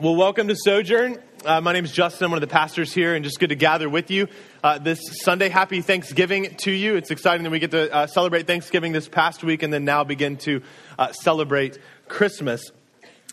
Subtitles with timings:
[0.00, 1.22] Well, welcome to Sojourn.
[1.44, 2.24] Uh, my name is Justin.
[2.24, 4.26] I'm one of the pastors here, and just good to gather with you
[4.64, 5.48] uh, this Sunday.
[5.48, 6.96] Happy Thanksgiving to you.
[6.96, 10.02] It's exciting that we get to uh, celebrate Thanksgiving this past week and then now
[10.02, 10.62] begin to
[10.98, 11.78] uh, celebrate
[12.08, 12.72] Christmas.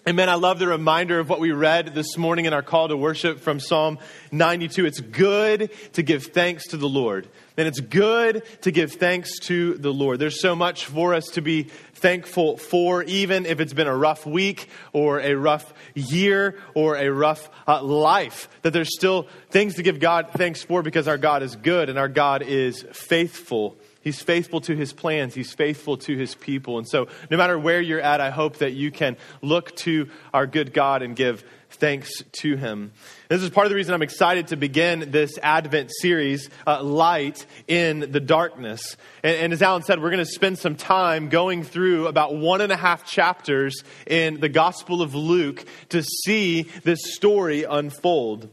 [0.10, 0.29] Amen.
[0.29, 3.40] I love the reminder of what we read this morning in our call to worship
[3.40, 4.00] from Psalm
[4.31, 4.88] 92.
[4.88, 7.29] It's good to give thanks to the Lord.
[7.56, 10.18] And it's good to give thanks to the Lord.
[10.18, 14.26] There's so much for us to be thankful for, even if it's been a rough
[14.26, 19.84] week or a rough year or a rough uh, life, that there's still things to
[19.84, 23.77] give God thanks for because our God is good and our God is faithful.
[24.02, 25.36] He's faithful to his plans.
[25.36, 26.78] He's faithful to his people.
[26.80, 30.48] And so, no matter where you're at, I hope that you can look to our
[30.48, 32.91] good God and give thanks to him.
[33.30, 37.46] This is part of the reason I'm excited to begin this Advent series, uh, Light
[37.68, 38.98] in the Darkness.
[39.24, 42.62] And, and as Alan said, we're going to spend some time going through about one
[42.62, 48.49] and a half chapters in the Gospel of Luke to see this story unfold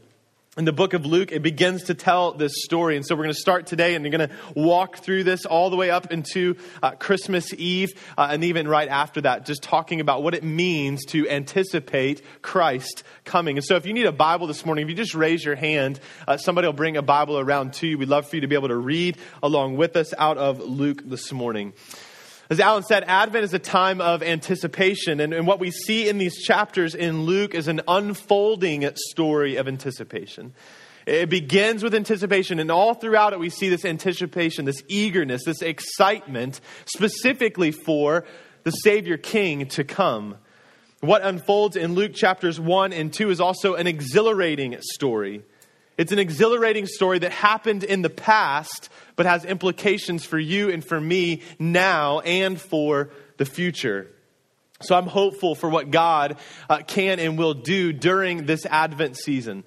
[0.59, 2.97] in the book of Luke, it begins to tell this story.
[2.97, 5.69] And so we're going to start today and we're going to walk through this all
[5.69, 10.01] the way up into uh, Christmas Eve uh, and even right after that, just talking
[10.01, 13.57] about what it means to anticipate Christ coming.
[13.57, 16.01] And so if you need a Bible this morning, if you just raise your hand,
[16.27, 17.97] uh, somebody will bring a Bible around to you.
[17.97, 21.03] We'd love for you to be able to read along with us out of Luke
[21.05, 21.71] this morning.
[22.51, 25.19] As Alan said, Advent is a time of anticipation.
[25.19, 29.67] And, and, what we see in these chapters in Luke is an unfolding story of
[29.67, 30.53] anticipation.
[31.05, 35.61] It begins with anticipation, and all throughout it, we see this anticipation, this eagerness, this
[35.61, 38.25] excitement, specifically for
[38.63, 40.35] the Savior King to come.
[41.01, 45.43] What unfolds in Luke chapters 1 and 2 is also an exhilarating story.
[45.99, 50.81] It's an exhilarating story that happened in the past, but has implications for you and
[50.81, 54.09] for me now and for the future.
[54.81, 56.37] So I'm hopeful for what God
[56.69, 59.65] uh, can and will do during this Advent season.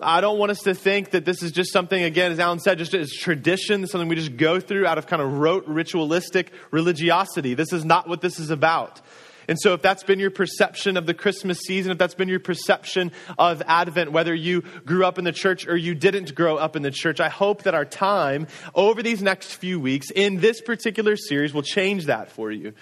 [0.00, 2.78] I don't want us to think that this is just something, again, as Alan said,
[2.78, 7.52] just as tradition, something we just go through out of kind of rote ritualistic religiosity.
[7.52, 9.02] This is not what this is about.
[9.48, 12.40] And so, if that's been your perception of the Christmas season, if that's been your
[12.40, 16.76] perception of Advent, whether you grew up in the church or you didn't grow up
[16.76, 20.60] in the church, I hope that our time over these next few weeks in this
[20.60, 22.72] particular series will change that for you.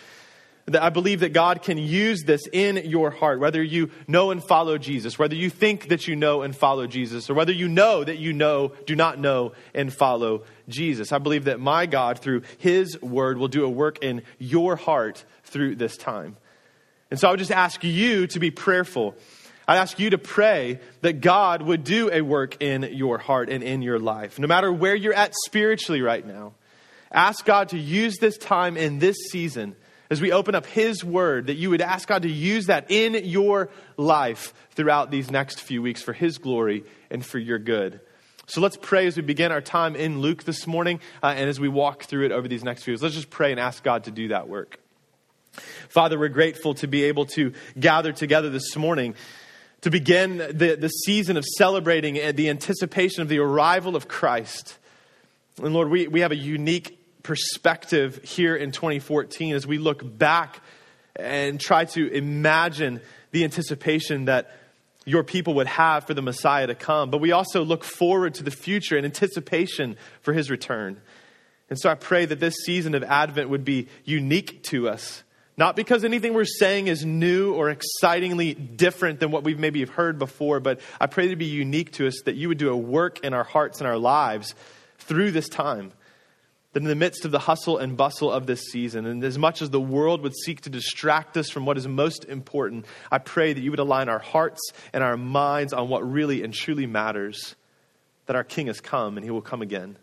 [0.66, 4.42] That I believe that God can use this in your heart, whether you know and
[4.42, 8.02] follow Jesus, whether you think that you know and follow Jesus, or whether you know
[8.02, 11.12] that you know, do not know and follow Jesus.
[11.12, 15.26] I believe that my God, through His Word, will do a work in your heart
[15.42, 16.38] through this time.
[17.10, 19.14] And so I would just ask you to be prayerful.
[19.66, 23.62] I'd ask you to pray that God would do a work in your heart and
[23.62, 26.54] in your life, no matter where you're at spiritually right now.
[27.10, 29.76] Ask God to use this time in this season
[30.10, 33.14] as we open up His Word, that you would ask God to use that in
[33.24, 38.00] your life throughout these next few weeks for His glory and for your good.
[38.46, 41.58] So let's pray as we begin our time in Luke this morning uh, and as
[41.58, 43.02] we walk through it over these next few weeks.
[43.02, 44.83] Let's just pray and ask God to do that work.
[45.88, 49.14] Father, we're grateful to be able to gather together this morning
[49.82, 54.78] to begin the, the season of celebrating the anticipation of the arrival of Christ.
[55.62, 60.62] And Lord, we, we have a unique perspective here in 2014 as we look back
[61.16, 64.56] and try to imagine the anticipation that
[65.04, 67.10] your people would have for the Messiah to come.
[67.10, 70.98] But we also look forward to the future in anticipation for his return.
[71.68, 75.23] And so I pray that this season of Advent would be unique to us
[75.56, 80.18] not because anything we're saying is new or excitingly different than what we've maybe heard
[80.18, 83.24] before, but I pray to be unique to us that you would do a work
[83.24, 84.54] in our hearts and our lives
[84.98, 85.92] through this time.
[86.72, 89.62] That in the midst of the hustle and bustle of this season, and as much
[89.62, 93.52] as the world would seek to distract us from what is most important, I pray
[93.52, 94.60] that you would align our hearts
[94.92, 97.54] and our minds on what really and truly matters
[98.26, 99.96] that our King has come and he will come again.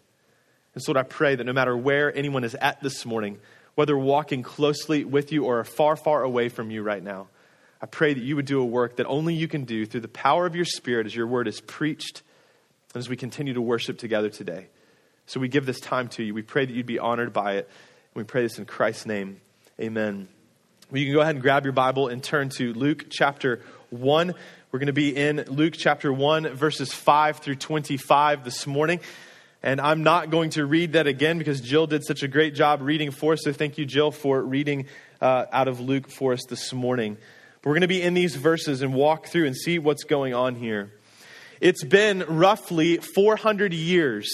[0.73, 3.39] And so, I pray that no matter where anyone is at this morning,
[3.75, 7.27] whether walking closely with you or far, far away from you right now.
[7.81, 10.07] I pray that you would do a work that only you can do through the
[10.07, 12.21] power of your Spirit as your word is preached
[12.93, 14.67] and as we continue to worship together today.
[15.25, 16.33] So we give this time to you.
[16.33, 17.69] We pray that you'd be honored by it.
[18.13, 19.39] We pray this in Christ's name.
[19.79, 20.27] Amen.
[20.91, 24.35] Well, you can go ahead and grab your Bible and turn to Luke chapter 1.
[24.71, 28.99] We're going to be in Luke chapter 1, verses 5 through 25 this morning.
[29.63, 32.81] And I'm not going to read that again because Jill did such a great job
[32.81, 33.41] reading for us.
[33.43, 34.87] So thank you, Jill, for reading
[35.21, 37.15] uh, out of Luke for us this morning.
[37.61, 40.33] But we're going to be in these verses and walk through and see what's going
[40.33, 40.91] on here.
[41.59, 44.31] It's been roughly 400 years,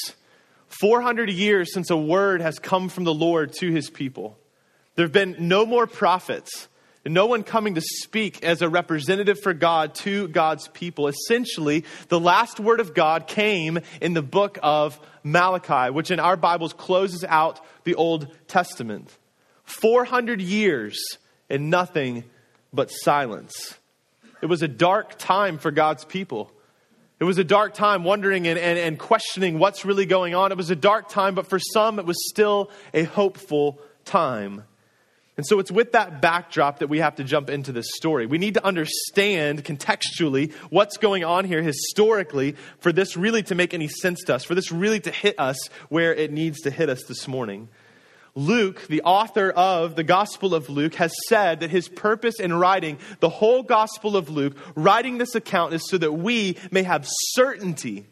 [0.80, 4.38] 400 years since a word has come from the Lord to his people.
[4.96, 6.70] There have been no more prophets.
[7.14, 11.08] No one coming to speak as a representative for God to God's people.
[11.08, 16.38] Essentially, the last word of God came in the book of Malachi, which in our
[16.38, 19.16] Bibles closes out the Old Testament.
[19.64, 21.00] 400 years
[21.50, 22.24] and nothing
[22.74, 23.78] but silence.
[24.42, 26.52] It was a dark time for God's people.
[27.20, 30.52] It was a dark time wondering and, and, and questioning what's really going on.
[30.52, 34.64] It was a dark time, but for some, it was still a hopeful time.
[35.38, 38.26] And so it's with that backdrop that we have to jump into this story.
[38.26, 43.76] We need to understand contextually what's going on here historically for this really to make
[43.76, 46.90] any sense to us, for this really to hit us where it needs to hit
[46.90, 47.70] us this morning.
[48.34, 52.98] Luke, the author of the Gospel of Luke, has said that his purpose in writing
[53.20, 58.08] the whole Gospel of Luke, writing this account, is so that we may have certainty,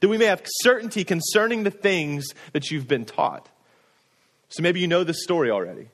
[0.00, 3.46] that we may have certainty concerning the things that you've been taught.
[4.48, 5.88] So maybe you know this story already.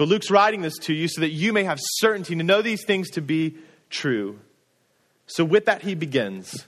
[0.00, 2.86] But Luke's writing this to you so that you may have certainty to know these
[2.86, 3.56] things to be
[3.90, 4.38] true.
[5.26, 6.66] So, with that, he begins.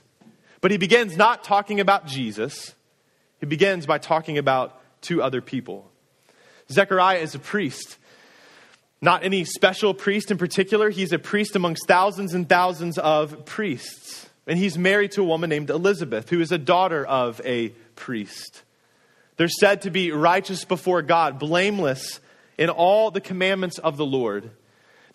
[0.61, 2.75] But he begins not talking about Jesus,
[3.39, 5.89] he begins by talking about two other people.
[6.71, 7.97] Zechariah is a priest.
[9.01, 10.91] Not any special priest in particular.
[10.91, 14.29] He's a priest amongst thousands and thousands of priests.
[14.45, 18.61] And he's married to a woman named Elizabeth, who is a daughter of a priest.
[19.37, 22.19] They're said to be righteous before God, blameless
[22.57, 24.51] in all the commandments of the Lord.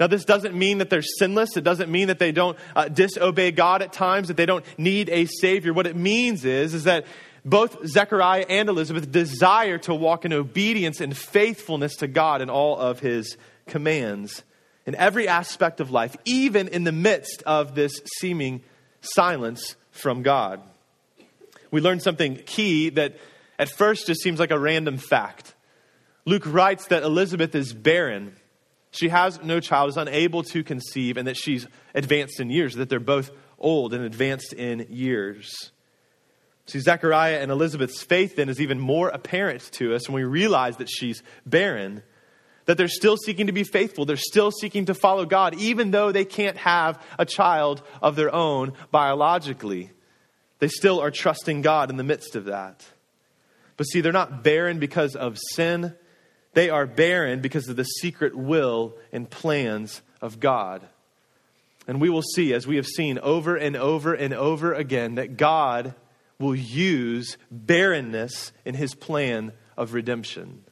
[0.00, 1.56] Now, this doesn't mean that they're sinless.
[1.56, 5.08] It doesn't mean that they don't uh, disobey God at times, that they don't need
[5.08, 5.72] a Savior.
[5.72, 7.04] What it means is, is that
[7.44, 12.76] both Zechariah and Elizabeth desire to walk in obedience and faithfulness to God in all
[12.76, 13.36] of His
[13.66, 14.42] commands
[14.88, 18.62] in every aspect of life, even in the midst of this seeming
[19.02, 20.62] silence from God.
[21.70, 23.18] We learn something key that
[23.58, 25.54] at first just seems like a random fact.
[26.24, 28.36] Luke writes that Elizabeth is barren.
[28.90, 32.88] She has no child, is unable to conceive, and that she's advanced in years, that
[32.88, 35.72] they're both old and advanced in years.
[36.66, 40.76] See, Zechariah and Elizabeth's faith then is even more apparent to us when we realize
[40.76, 42.02] that she's barren,
[42.66, 44.04] that they're still seeking to be faithful.
[44.04, 48.34] They're still seeking to follow God, even though they can't have a child of their
[48.34, 49.92] own biologically.
[50.58, 52.84] They still are trusting God in the midst of that.
[53.78, 55.94] But see, they're not barren because of sin.
[56.58, 60.82] They are barren because of the secret will and plans of God.
[61.86, 65.36] And we will see, as we have seen over and over and over again, that
[65.36, 65.94] God
[66.40, 70.64] will use barrenness in his plan of redemption.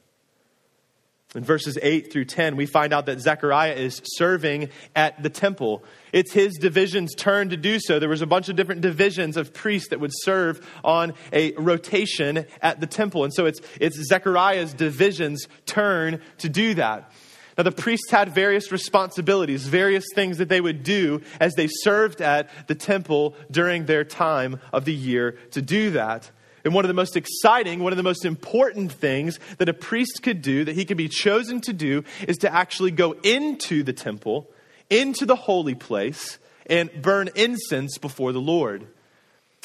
[1.35, 5.83] In verses 8 through 10, we find out that Zechariah is serving at the temple.
[6.13, 7.99] It's his division's turn to do so.
[7.99, 12.45] There was a bunch of different divisions of priests that would serve on a rotation
[12.61, 13.25] at the temple.
[13.25, 17.11] And so it's, it's Zechariah's division's turn to do that.
[17.57, 22.21] Now, the priests had various responsibilities, various things that they would do as they served
[22.21, 26.31] at the temple during their time of the year to do that.
[26.67, 30.21] And one of the most exciting, one of the most important things that a priest
[30.21, 33.93] could do, that he could be chosen to do, is to actually go into the
[33.93, 34.49] temple,
[34.89, 38.85] into the holy place, and burn incense before the Lord.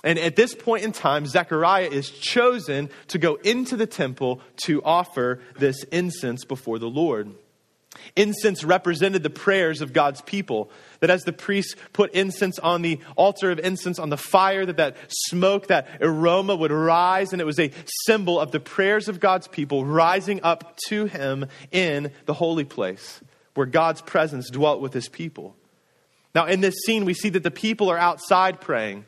[0.05, 4.81] And at this point in time, Zechariah is chosen to go into the temple to
[4.85, 7.33] offer this incense before the Lord.
[8.17, 10.71] Incense represented the prayers of God's people.
[11.01, 14.77] That as the priests put incense on the altar of incense on the fire, that
[14.77, 17.73] that smoke, that aroma would rise, and it was a
[18.07, 23.21] symbol of the prayers of God's people rising up to Him in the holy place
[23.55, 25.57] where God's presence dwelt with His people.
[26.35, 29.05] Now, in this scene, we see that the people are outside praying.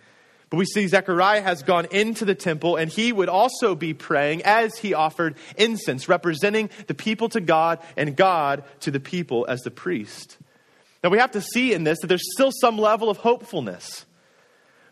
[0.50, 4.42] But we see Zechariah has gone into the temple and he would also be praying
[4.42, 9.62] as he offered incense, representing the people to God and God to the people as
[9.62, 10.38] the priest.
[11.02, 14.06] Now we have to see in this that there's still some level of hopefulness.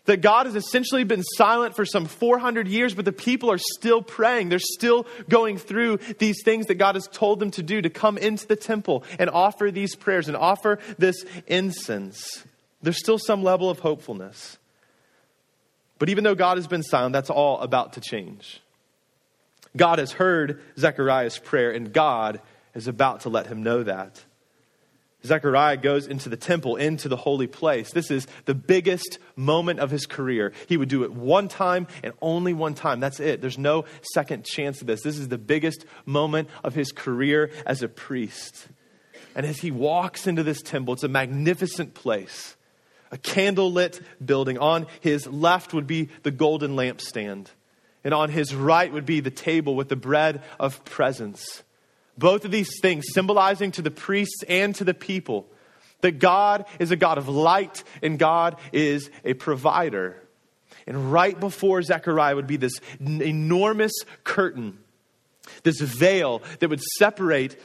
[0.06, 4.02] That God has essentially been silent for some 400 years, but the people are still
[4.02, 4.48] praying.
[4.48, 8.18] They're still going through these things that God has told them to do to come
[8.18, 12.44] into the temple and offer these prayers and offer this incense.
[12.82, 14.58] There's still some level of hopefulness.
[16.02, 18.60] But even though God has been silent, that's all about to change.
[19.76, 22.40] God has heard Zechariah's prayer, and God
[22.74, 24.20] is about to let him know that.
[25.24, 27.92] Zechariah goes into the temple, into the holy place.
[27.92, 30.52] This is the biggest moment of his career.
[30.68, 32.98] He would do it one time and only one time.
[32.98, 33.40] That's it.
[33.40, 35.02] There's no second chance of this.
[35.02, 38.66] This is the biggest moment of his career as a priest.
[39.36, 42.56] And as he walks into this temple, it's a magnificent place
[43.12, 44.58] a candlelit building.
[44.58, 47.48] On his left would be the golden lampstand,
[48.02, 51.62] and on his right would be the table with the bread of presence.
[52.18, 55.46] Both of these things symbolizing to the priests and to the people
[56.00, 60.20] that God is a God of light and God is a provider.
[60.86, 63.92] And right before Zechariah would be this enormous
[64.24, 64.78] curtain,
[65.62, 67.56] this veil that would separate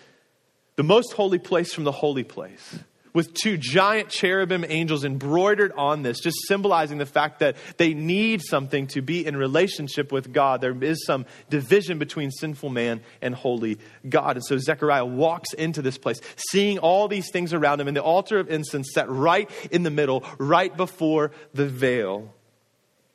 [0.76, 2.80] the most holy place from the holy place
[3.18, 8.44] with two giant cherubim angels embroidered on this, just symbolizing the fact that they need
[8.44, 10.62] something to be in relationship with God.
[10.62, 14.36] There is some division between sinful man and holy God.
[14.36, 16.22] And so Zechariah walks into this place,
[16.52, 19.90] seeing all these things around him, and the altar of incense set right in the
[19.90, 22.32] middle, right before the veil.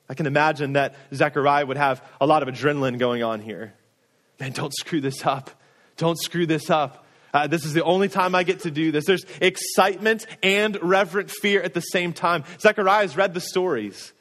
[0.09, 3.73] I can imagine that Zechariah would have a lot of adrenaline going on here.
[4.41, 5.53] Man, don't screw this up.
[5.97, 7.07] Don't screw this up.
[7.33, 9.07] Uh, this is the only time I get to do this.
[9.07, 12.45] There's excitement and reverent fear at the same time.
[12.61, 14.13] Zechariah has read the stories.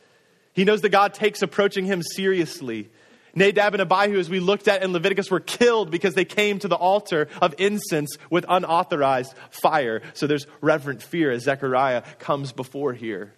[0.54, 2.90] He knows that God takes approaching him seriously.
[3.34, 6.68] Nadab and Abihu, as we looked at in Leviticus, were killed because they came to
[6.68, 10.02] the altar of incense with unauthorized fire.
[10.14, 13.34] So there's reverent fear as Zechariah comes before here,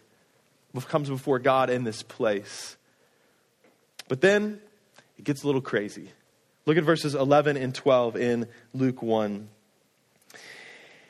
[0.87, 2.75] comes before God in this place.
[4.07, 4.59] But then
[5.17, 6.09] it gets a little crazy.
[6.65, 9.49] Look at verses 11 and 12 in Luke 1.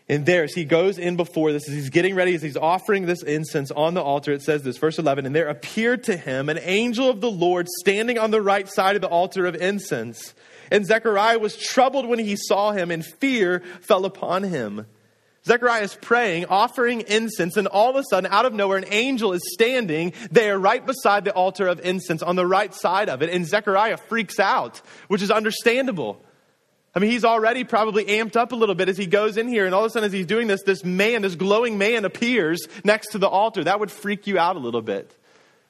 [0.10, 3.05] And there, as he goes in before this, as he's getting ready, as he's offering
[3.05, 6.50] this incense on the altar, it says this, verse 11, and there appeared to him
[6.50, 10.33] an angel of the Lord standing on the right side of the altar of incense.
[10.69, 14.88] And Zechariah was troubled when he saw him, and fear fell upon him.
[15.45, 19.33] Zechariah is praying, offering incense, and all of a sudden, out of nowhere, an angel
[19.33, 23.29] is standing there right beside the altar of incense on the right side of it.
[23.29, 26.22] And Zechariah freaks out, which is understandable.
[26.95, 29.65] I mean, he's already probably amped up a little bit as he goes in here,
[29.65, 32.67] and all of a sudden, as he's doing this, this man, this glowing man, appears
[32.83, 33.63] next to the altar.
[33.63, 35.12] That would freak you out a little bit,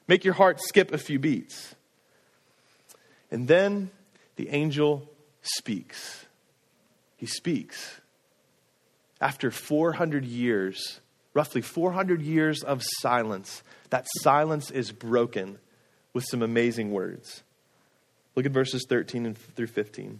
[0.08, 1.76] make your heart skip a few beats.
[3.32, 3.90] And then
[4.36, 5.10] the angel
[5.42, 6.26] speaks.
[7.18, 8.02] He speaks.
[9.22, 11.00] After 400 years,
[11.34, 15.58] roughly 400 years of silence, that silence is broken
[16.12, 17.44] with some amazing words.
[18.36, 20.20] Look at verses 13 through 15.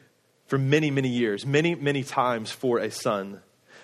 [0.51, 3.39] for many, many years, many, many times for a son.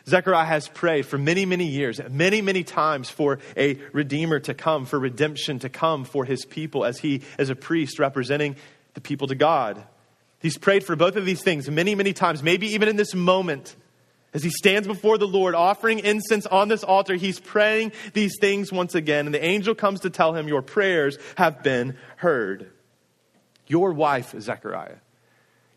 [0.06, 4.86] Zechariah has prayed for many, many years, many, many times for a redeemer to come,
[4.86, 8.58] for redemption to come for his people as he, as a priest, representing
[8.96, 9.82] the people to God.
[10.42, 13.74] He's prayed for both of these things many, many times, maybe even in this moment.
[14.34, 18.74] As he stands before the Lord, offering incense on this altar, he's praying these things
[18.74, 19.26] once again.
[19.26, 22.74] And the angel comes to tell him, Your prayers have been heard.
[23.68, 24.98] Your wife, Zechariah,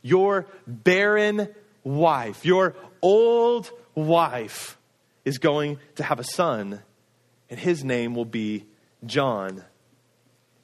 [0.03, 1.49] your barren
[1.85, 4.77] wife, your old wife,
[5.25, 6.81] is going to have a son,
[7.49, 8.65] and his name will be
[9.05, 9.65] John.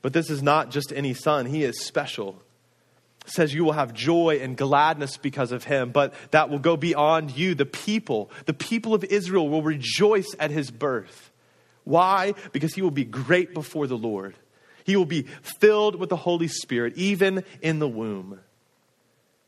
[0.02, 2.40] But this is not just any son, he is special.
[3.26, 6.76] It says you will have joy and gladness because of him, but that will go
[6.76, 7.54] beyond you.
[7.54, 11.32] The people, the people of Israel will rejoice at his birth.
[11.82, 12.34] Why?
[12.52, 14.36] Because he will be great before the Lord.
[14.84, 18.38] He will be filled with the Holy Spirit, even in the womb.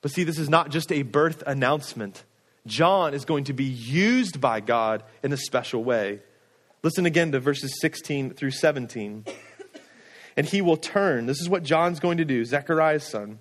[0.00, 2.24] But see, this is not just a birth announcement.
[2.66, 6.20] John is going to be used by God in a special way.
[6.82, 9.24] Listen again to verses 16 through 17.
[10.36, 13.40] And he will turn, this is what John's going to do, Zechariah's son.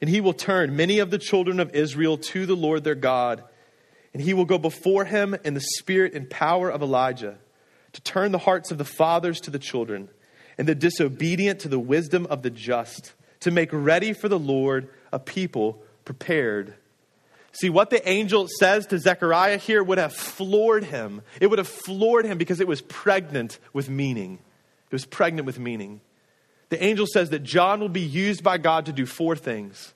[0.00, 3.42] And he will turn many of the children of Israel to the Lord their God.
[4.12, 7.38] And he will go before him in the spirit and power of Elijah
[7.92, 10.08] to turn the hearts of the fathers to the children
[10.56, 14.88] and the disobedient to the wisdom of the just, to make ready for the Lord
[15.12, 16.74] a people prepared.
[17.52, 21.22] See, what the angel says to Zechariah here would have floored him.
[21.40, 24.38] It would have floored him because it was pregnant with meaning.
[24.86, 26.00] It was pregnant with meaning.
[26.70, 29.92] The angel says that John will be used by God to do four things.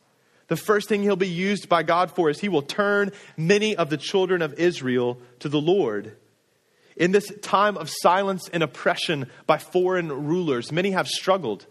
[0.49, 3.89] The first thing he'll be used by God for is he will turn many of
[3.91, 6.17] the children of Israel to the Lord.
[6.97, 11.67] In this time of silence and oppression by foreign rulers, many have struggled.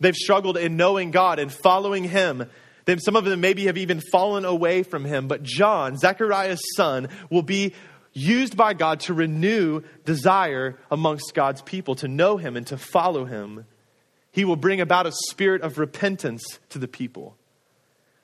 [0.00, 2.46] They've struggled in knowing God and following Him
[2.86, 5.28] then some of them maybe have even fallen away from him.
[5.28, 7.74] But John, Zechariah's son, will be
[8.12, 13.26] used by God to renew desire amongst God's people, to know him and to follow
[13.26, 13.66] him.
[14.30, 17.36] He will bring about a spirit of repentance to the people.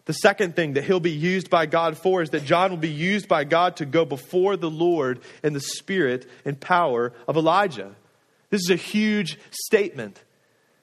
[0.04, 2.88] The second thing that he'll be used by God for is that John will be
[2.88, 7.94] used by God to go before the Lord in the spirit and power of Elijah.
[8.50, 10.22] This is a huge statement.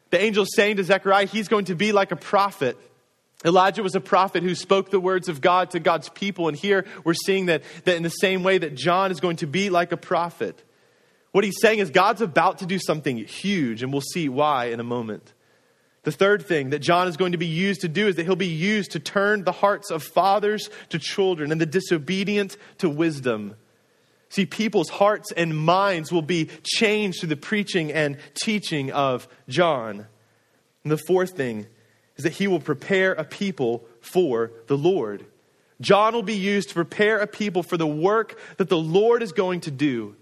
[0.10, 2.78] The angel saying to Zechariah, he's going to be like a prophet.
[3.46, 6.48] Elijah was a prophet who spoke the words of God to God's people.
[6.48, 9.48] And here we're seeing that, that in the same way that John is going to
[9.48, 10.64] be like a prophet.
[11.32, 14.80] What he's saying is God's about to do something huge, and we'll see why in
[14.80, 15.34] a moment.
[16.04, 18.36] The third thing that John is going to be used to do is that he'll
[18.36, 23.56] be used to turn the hearts of fathers to children and the disobedient to wisdom.
[24.30, 30.06] See, people's hearts and minds will be changed through the preaching and teaching of John.
[30.84, 31.66] And the fourth thing
[32.16, 35.26] is that he will prepare a people for the Lord.
[35.82, 39.32] John will be used to prepare a people for the work that the Lord is
[39.32, 40.16] going to do.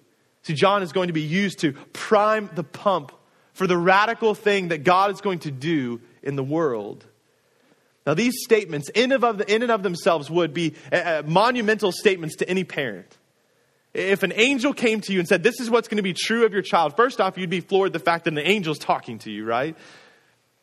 [0.43, 3.11] See, John is going to be used to prime the pump
[3.53, 7.05] for the radical thing that God is going to do in the world.
[8.05, 13.17] Now, these statements, in, and of themselves, would be uh, monumental statements to any parent.
[13.97, 16.45] If an angel came to you and said, This is what's going to be true
[16.45, 19.31] of your child, first off, you'd be floored the fact that an angel's talking to
[19.31, 19.75] you, right?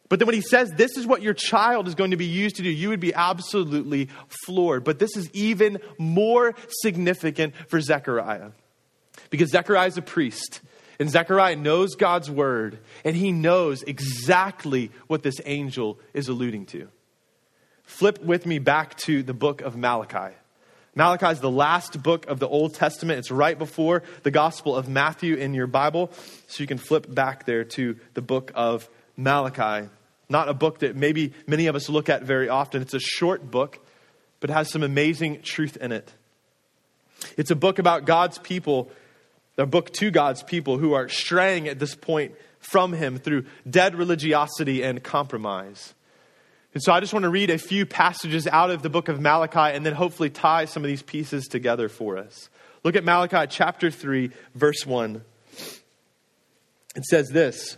[0.08, 2.56] But then when he says, This is what your child is going to be used
[2.56, 4.08] to do, you would be absolutely
[4.44, 4.84] floored.
[4.84, 8.52] But this is even more significant for Zechariah
[9.30, 10.60] because Zechariah is a priest.
[11.00, 16.86] And Zechariah knows God's word, and he knows exactly what this angel is alluding to.
[17.82, 20.36] Flip with me back to the book of Malachi.
[20.94, 23.18] Malachi is the last book of the Old Testament.
[23.18, 26.12] It's right before the Gospel of Matthew in your Bible.
[26.46, 29.88] So you can flip back there to the book of Malachi.
[30.28, 32.80] Not a book that maybe many of us look at very often.
[32.82, 33.78] It's a short book,
[34.40, 36.12] but has some amazing truth in it.
[37.36, 38.90] It's a book about God's people
[39.56, 43.94] a book to God's people who are straying at this point from Him through dead
[43.94, 45.94] religiosity and compromise.
[46.74, 49.20] And so I just want to read a few passages out of the book of
[49.20, 52.48] Malachi and then hopefully tie some of these pieces together for us.
[52.82, 55.22] Look at Malachi chapter 3, verse 1.
[56.96, 57.76] It says this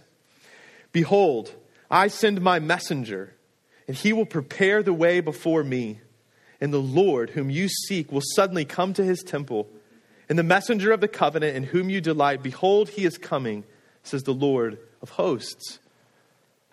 [0.92, 1.54] Behold,
[1.90, 3.34] I send my messenger,
[3.86, 6.00] and he will prepare the way before me.
[6.58, 9.68] And the Lord, whom you seek, will suddenly come to his temple
[10.28, 13.64] and the messenger of the covenant in whom you delight, behold, he is coming,
[14.02, 15.78] says the Lord of hosts.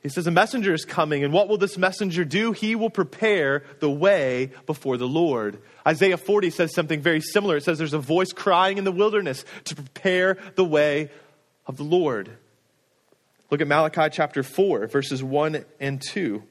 [0.04, 2.52] He says, A messenger is coming, and what will this messenger do?
[2.52, 5.62] He will prepare the way before the Lord.
[5.88, 7.58] Isaiah 40 says something very similar.
[7.58, 11.10] It says, There's a voice crying in the wilderness to prepare the way
[11.66, 12.30] of the Lord.
[13.50, 16.44] Look at Malachi chapter 4, verses 1 and 2.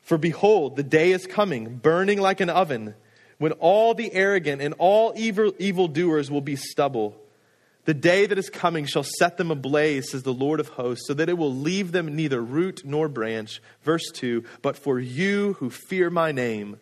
[0.00, 2.94] For behold, the day is coming, burning like an oven
[3.38, 7.14] when all the arrogant and all evil evildoers will be stubble.
[7.88, 11.14] The day that is coming shall set them ablaze, says the Lord of hosts, so
[11.14, 13.62] that it will leave them neither root nor branch.
[13.82, 16.80] Verse 2 But for you who fear my name,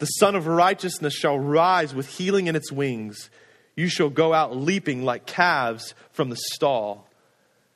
[0.00, 3.30] the Sun of Righteousness shall rise with healing in its wings.
[3.76, 7.06] You shall go out leaping like calves from the stall.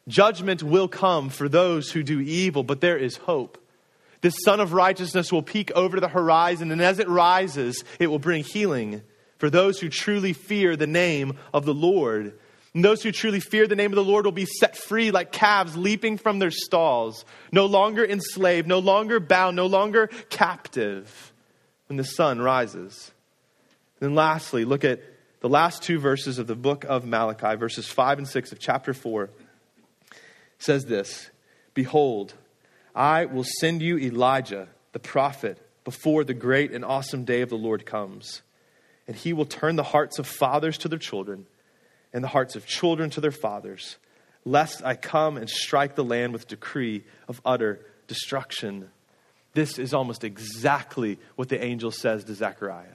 [0.09, 3.65] Judgment will come for those who do evil, but there is hope.
[4.23, 8.19] This sun of righteousness will peek over the horizon, and as it rises, it will
[8.19, 9.03] bring healing
[9.39, 12.37] for those who truly fear the name of the Lord.
[12.77, 15.33] And those who truly fear the name of the Lord will be set free like
[15.33, 21.33] calves leaping from their stalls, no longer enslaved, no longer bound, no longer captive
[21.87, 23.13] when the sun rises.
[23.99, 25.01] And then lastly, look at
[25.41, 28.93] the last two verses of the book of Malachi, verses 5 and 6 of chapter
[28.93, 29.25] 4.
[29.25, 29.31] It
[30.59, 31.31] says this
[31.73, 32.35] Behold,
[32.95, 37.57] I will send you Elijah, the prophet, before the great and awesome day of the
[37.57, 38.43] Lord comes.
[39.09, 41.47] And he will turn the hearts of fathers to their children,
[42.13, 43.97] and the hearts of children to their fathers,
[44.45, 48.91] lest I come and strike the land with decree of utter destruction.
[49.55, 52.87] This is almost exactly what the angel says to Zechariah.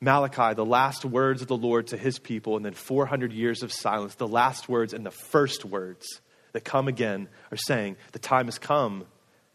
[0.00, 3.72] Malachi, the last words of the Lord to his people, and then 400 years of
[3.72, 6.20] silence, the last words and the first words
[6.52, 9.06] that come again are saying, The time has come.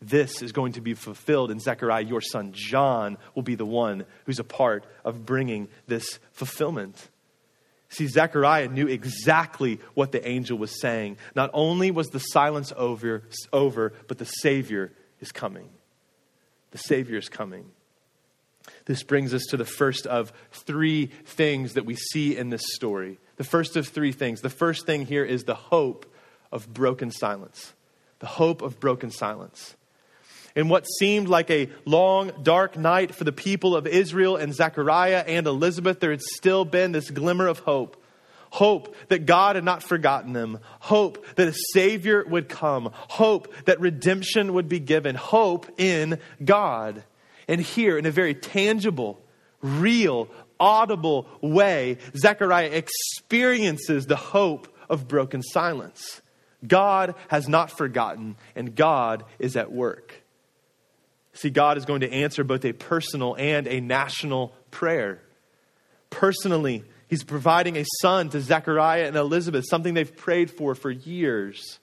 [0.02, 1.52] This is going to be fulfilled.
[1.52, 6.20] And Zechariah, your son John, will be the one who's a part of bringing this
[6.32, 7.10] fulfillment.
[7.90, 11.18] See, Zechariah knew exactly what the angel was saying.
[11.36, 13.24] Not only was the silence over,
[13.54, 15.70] over but the Savior is coming.
[16.72, 17.72] The Savior is coming.
[18.86, 23.20] This brings us to the first of three things that we see in this story.
[23.38, 24.42] The first of three things.
[24.42, 26.12] The first thing here is the hope
[26.52, 27.74] of broken silence.
[28.20, 29.76] The hope of broken silence.
[30.58, 35.24] In what seemed like a long, dark night for the people of Israel and Zechariah
[35.28, 38.04] and Elizabeth, there had still been this glimmer of hope.
[38.50, 40.58] Hope that God had not forgotten them.
[40.80, 42.90] Hope that a Savior would come.
[42.92, 45.14] Hope that redemption would be given.
[45.14, 47.04] Hope in God.
[47.48, 49.22] And here, in a very tangible,
[49.62, 50.28] real,
[50.60, 56.20] audible way, Zechariah experiences the hope of broken silence.
[56.66, 60.24] God has not forgotten, and God is at work.
[61.38, 65.22] See, God is going to answer both a personal and a national prayer.
[66.10, 71.80] Personally, He's providing a son to Zechariah and Elizabeth, something they've prayed for for years.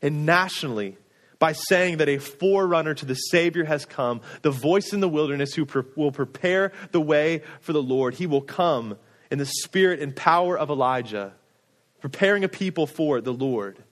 [0.00, 0.96] And nationally,
[1.38, 5.52] by saying that a forerunner to the Savior has come, the voice in the wilderness
[5.54, 8.14] who pre- will prepare the way for the Lord.
[8.14, 8.96] He will come
[9.30, 11.34] in the spirit and power of Elijah,
[12.00, 13.84] preparing a people for the Lord.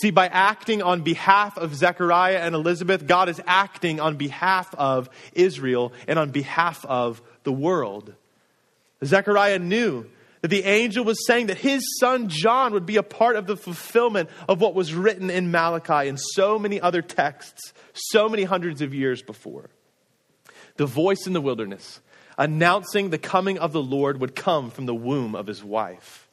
[0.00, 5.08] See, by acting on behalf of Zechariah and Elizabeth, God is acting on behalf of
[5.34, 8.12] Israel and on behalf of the world.
[9.04, 10.06] Zechariah knew
[10.40, 13.56] that the angel was saying that his son John would be a part of the
[13.56, 18.82] fulfillment of what was written in Malachi and so many other texts, so many hundreds
[18.82, 19.70] of years before.
[20.76, 22.00] The voice in the wilderness
[22.36, 26.23] announcing the coming of the Lord would come from the womb of his wife.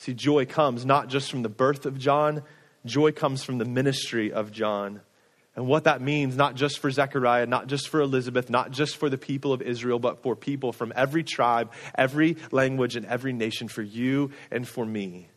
[0.00, 2.42] See, joy comes not just from the birth of John,
[2.86, 5.02] joy comes from the ministry of John
[5.54, 9.10] and what that means, not just for Zechariah, not just for Elizabeth, not just for
[9.10, 13.68] the people of Israel, but for people from every tribe, every language, and every nation,
[13.68, 15.28] for you and for me.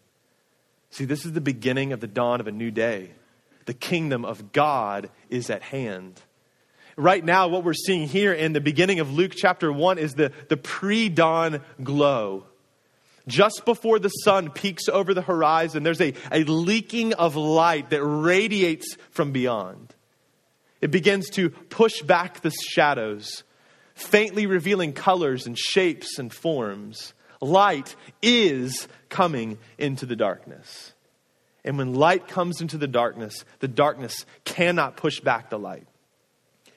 [0.92, 3.12] See, this is the beginning of the dawn of a new day.
[3.66, 6.22] The kingdom of God is at hand.
[6.96, 10.32] Right now, what we're seeing here in the beginning of Luke chapter 1 is the,
[10.48, 12.46] the pre dawn glow.
[13.28, 18.04] Just before the sun peeks over the horizon, there's a, a leaking of light that
[18.04, 19.96] radiates from beyond.
[20.82, 23.44] It begins to push back the shadows,
[23.96, 27.14] faintly revealing colors and shapes and forms.
[27.40, 30.92] Light is coming into the darkness.
[31.64, 35.88] And when light comes into the darkness, the darkness cannot push back the light.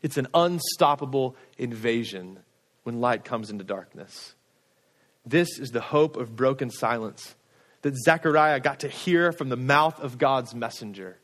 [0.02, 2.38] It's an unstoppable invasion
[2.85, 4.36] when light comes into darkness.
[5.26, 7.34] This is the hope of broken silence
[7.82, 11.18] that Zechariah got to hear from the mouth of God's messenger.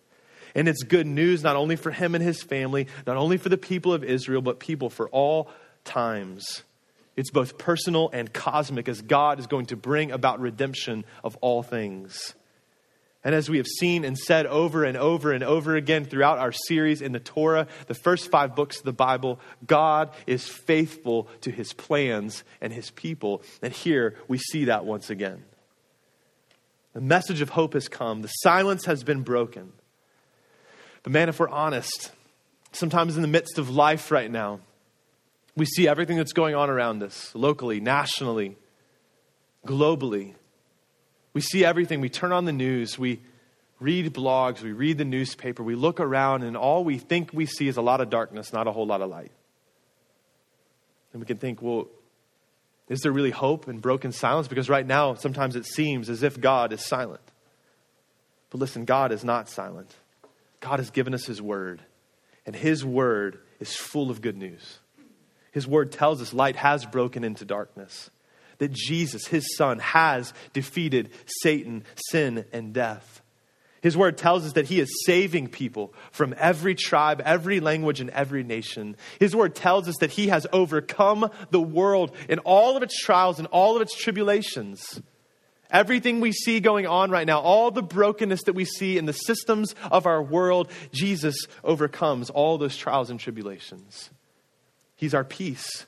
[0.55, 3.57] And it's good news not only for him and his family, not only for the
[3.57, 5.51] people of Israel, but people for all
[5.85, 6.63] times.
[7.17, 11.63] It's both personal and cosmic as God is going to bring about redemption of all
[11.63, 12.35] things.
[13.25, 16.51] And as we have seen and said over and over and over again throughout our
[16.51, 21.51] series in the Torah, the first five books of the Bible, God is faithful to
[21.51, 23.43] his plans and his people.
[23.63, 25.45] And here we see that once again.
[26.95, 29.73] The message of hope has come, the silence has been broken.
[31.05, 32.11] But man, if we're honest,
[32.73, 34.61] sometimes in the midst of life right now,
[35.57, 38.57] we see everything that's going on around us, locally, nationally,
[39.67, 40.35] globally.
[41.35, 42.01] We see everything.
[42.01, 43.21] We turn on the news, we
[43.81, 47.69] read blogs, we read the newspaper, we look around, and all we think we see
[47.69, 49.33] is a lot of darkness, not a whole lot of light.
[51.13, 51.89] And we can think, well,
[52.89, 54.49] is there really hope in broken silence?
[54.49, 57.23] Because right now, sometimes it seems as if God is silent.
[58.51, 59.95] But listen, God is not silent.
[60.61, 61.81] God has given us His Word,
[62.47, 64.79] and His Word is full of good news.
[65.53, 68.11] His Word tells us light has broken into darkness,
[68.63, 71.11] that Jesus, His Son, has defeated
[71.43, 73.21] Satan, sin, and death.
[73.81, 78.09] His word tells us that he is saving people from every tribe, every language, and
[78.11, 78.97] every nation.
[79.19, 83.41] His word tells us that he has overcome the world in all of its trials
[83.41, 85.03] and all of its tribulations.
[85.69, 89.13] Everything we see going on right now, all the brokenness that we see in the
[89.13, 94.11] systems of our world, Jesus overcomes all those trials and tribulations.
[94.95, 95.87] He's our peace.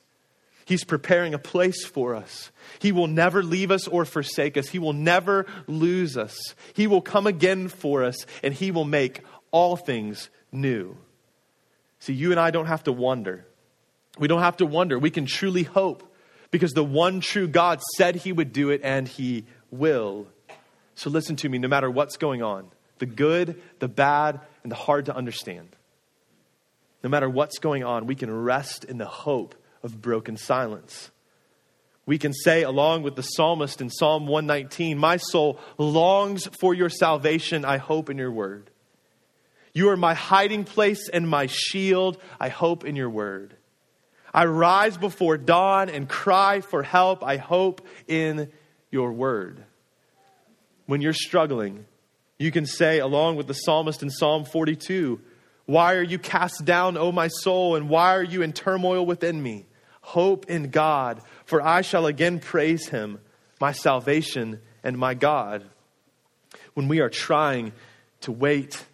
[0.65, 2.51] He's preparing a place for us.
[2.79, 4.67] He will never leave us or forsake us.
[4.67, 6.55] He will never lose us.
[6.73, 10.97] He will come again for us, and He will make all things new.
[11.99, 13.45] See, you and I don't have to wonder.
[14.17, 14.97] We don't have to wonder.
[14.97, 16.11] We can truly hope
[16.49, 20.25] because the one true God said He would do it, and He will.
[20.95, 24.75] So listen to me, no matter what's going on the good, the bad, and the
[24.75, 25.67] hard to understand.
[27.03, 29.53] No matter what's going on, we can rest in the hope
[29.85, 31.11] of broken silence.
[32.05, 36.89] We can say, along with the psalmist in Psalm 119, My soul longs for your
[36.89, 37.65] salvation.
[37.65, 38.69] I hope in your word.
[39.73, 42.17] You are my hiding place and my shield.
[42.39, 43.55] I hope in your word.
[44.33, 47.23] I rise before dawn and cry for help.
[47.23, 48.51] I hope in
[48.91, 49.63] your word.
[50.85, 51.85] When you're struggling,
[52.37, 55.19] you can say, along with the psalmist in Psalm 42,
[55.65, 59.41] Why are you cast down, O my soul, and why are you in turmoil within
[59.41, 59.65] me?
[60.05, 63.19] Hope in God, for I shall again praise him,
[63.59, 65.65] my salvation and my God.
[66.75, 67.73] When we are trying
[68.21, 68.85] to wait,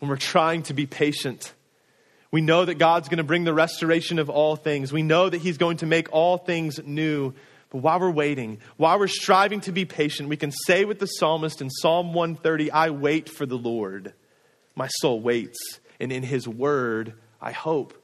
[0.00, 1.54] when we're trying to be patient,
[2.30, 4.92] we know that God's going to bring the restoration of all things.
[4.92, 7.32] We know that He's going to make all things new.
[7.70, 11.06] But while we're waiting, while we're striving to be patient, we can say with the
[11.06, 14.12] psalmist in Psalm 130, I wait for the Lord.
[14.76, 17.94] My soul waits, and in His word, I hope.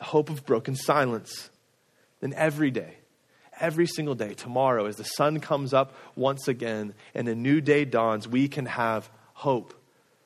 [0.00, 1.48] The hope of broken silence.
[2.24, 2.94] And every day,
[3.60, 7.84] every single day, tomorrow, as the sun comes up once again and a new day
[7.84, 9.74] dawns, we can have hope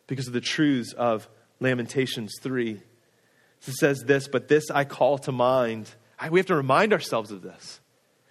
[0.06, 2.80] because of the truths of Lamentations 3.
[3.66, 5.90] It says this, but this I call to mind.
[6.30, 7.80] We have to remind ourselves of this.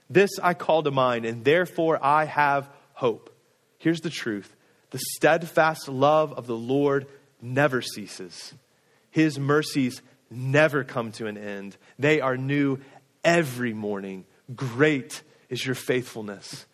[0.10, 3.36] This I call to mind, and therefore I have hope.
[3.80, 4.56] Here's the truth
[4.92, 7.06] the steadfast love of the Lord
[7.42, 8.54] never ceases,
[9.12, 11.78] His mercies never come to an end.
[11.98, 12.80] They are new
[13.28, 14.26] every morning.
[14.56, 16.66] Great is your faithfulness.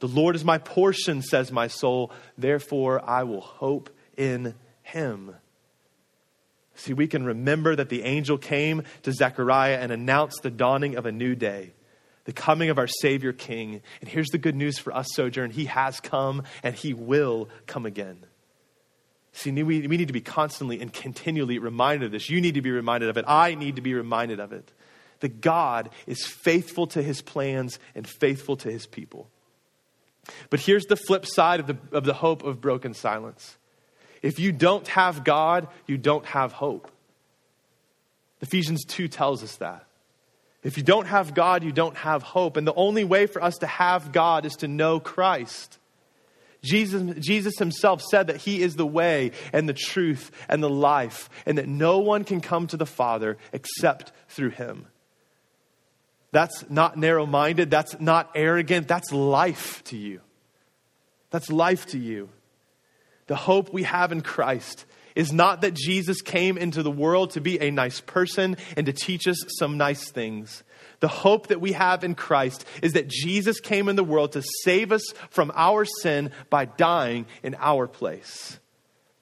[0.00, 2.12] The Lord is my portion, says my soul.
[2.36, 5.34] Therefore, I will hope in him.
[6.74, 11.06] See, we can remember that the angel came to Zechariah and announced the dawning of
[11.06, 11.72] a new day,
[12.24, 13.80] the coming of our Savior King.
[14.00, 17.86] And here's the good news for us, Sojourn He has come and He will come
[17.86, 18.26] again.
[19.32, 22.28] See, we, we need to be constantly and continually reminded of this.
[22.28, 23.24] You need to be reminded of it.
[23.26, 24.70] I need to be reminded of it.
[25.22, 29.28] That God is faithful to His plans and faithful to His people.
[30.50, 33.56] But here's the flip side of the, of the hope of broken silence
[34.22, 36.90] if you don't have God, you don't have hope.
[38.40, 39.86] Ephesians 2 tells us that.
[40.62, 42.56] If you don't have God, you don't have hope.
[42.56, 45.78] And the only way for us to have God is to know Christ.
[46.62, 51.28] Jesus, Jesus himself said that he is the way and the truth and the life,
[51.44, 54.86] and that no one can come to the Father except through him.
[56.32, 57.70] That's not narrow minded.
[57.70, 58.88] That's not arrogant.
[58.88, 60.20] That's life to you.
[61.30, 62.30] That's life to you.
[63.26, 67.40] The hope we have in Christ is not that Jesus came into the world to
[67.40, 70.62] be a nice person and to teach us some nice things.
[71.00, 74.42] The hope that we have in Christ is that Jesus came in the world to
[74.62, 78.58] save us from our sin by dying in our place.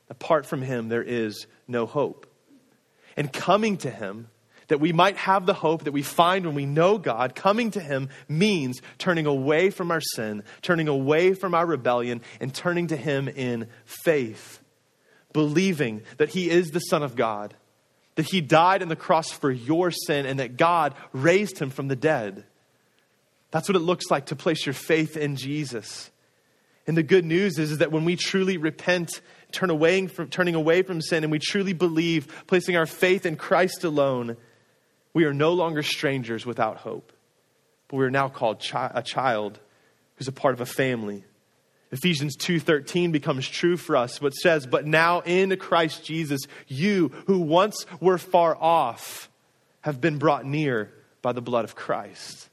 [0.09, 2.27] Apart from him, there is no hope.
[3.17, 4.29] And coming to him
[4.71, 7.81] that we might have the hope that we find when we know God, coming to
[7.81, 12.97] Him means turning away from our sin, turning away from our rebellion, and turning to
[12.97, 14.61] Him in faith,
[15.33, 17.53] believing that He is the Son of God,
[18.15, 21.89] that He died on the cross for your sin, and that God raised Him from
[21.89, 22.45] the dead.
[23.51, 26.13] That's what it looks like to place your faith in Jesus.
[26.87, 30.55] And the good news is, is that when we truly repent, turn away from, turning
[30.55, 34.37] away from sin, and we truly believe, placing our faith in Christ alone,
[35.13, 37.13] we are no longer strangers without hope,
[37.89, 39.59] but we are now called chi- a child
[40.17, 41.25] who's a part of a family.
[41.93, 47.41] Ephesians 2:13 becomes true for us, but says, "But now in Christ Jesus, you who
[47.41, 49.29] once were far off
[49.81, 52.49] have been brought near by the blood of Christ."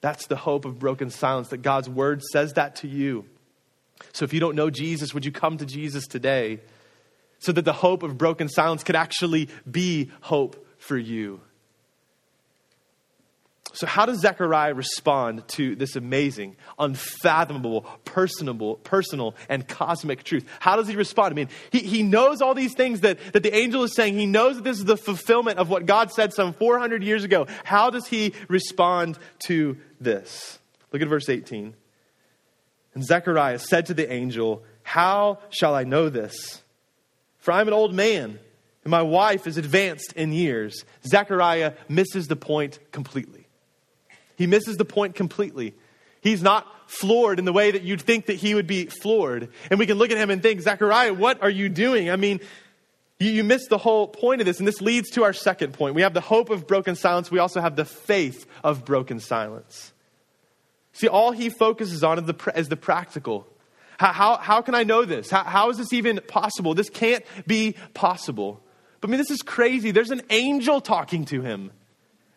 [0.00, 3.26] That's the hope of broken silence that God's word says that to you.
[4.12, 6.60] So if you don't know Jesus, would you come to Jesus today
[7.38, 11.40] so that the hope of broken silence could actually be hope for you.
[13.74, 20.44] So, how does Zechariah respond to this amazing, unfathomable, personable, personal, and cosmic truth?
[20.60, 21.32] How does he respond?
[21.32, 24.18] I mean, he, he knows all these things that, that the angel is saying.
[24.18, 27.46] He knows that this is the fulfillment of what God said some 400 years ago.
[27.64, 30.58] How does he respond to this?
[30.92, 31.74] Look at verse 18.
[32.94, 36.62] And Zechariah said to the angel, How shall I know this?
[37.38, 38.38] For I'm an old man
[38.84, 40.84] and my wife is advanced in years.
[41.06, 43.46] Zechariah misses the point completely.
[44.36, 45.74] He misses the point completely.
[46.20, 49.50] He's not floored in the way that you'd think that he would be floored.
[49.70, 52.10] And we can look at him and think, Zechariah, what are you doing?
[52.10, 52.40] I mean,
[53.18, 54.58] you, you miss the whole point of this.
[54.58, 55.94] And this leads to our second point.
[55.94, 57.30] We have the hope of broken silence.
[57.30, 59.92] We also have the faith of broken silence.
[60.92, 63.46] See, all he focuses on is the, is the practical.
[63.98, 65.30] How, how, how, can I know this?
[65.30, 66.74] How, how is this even possible?
[66.74, 68.60] This can't be possible.
[69.02, 69.90] But I mean, this is crazy.
[69.90, 71.72] There's an angel talking to him.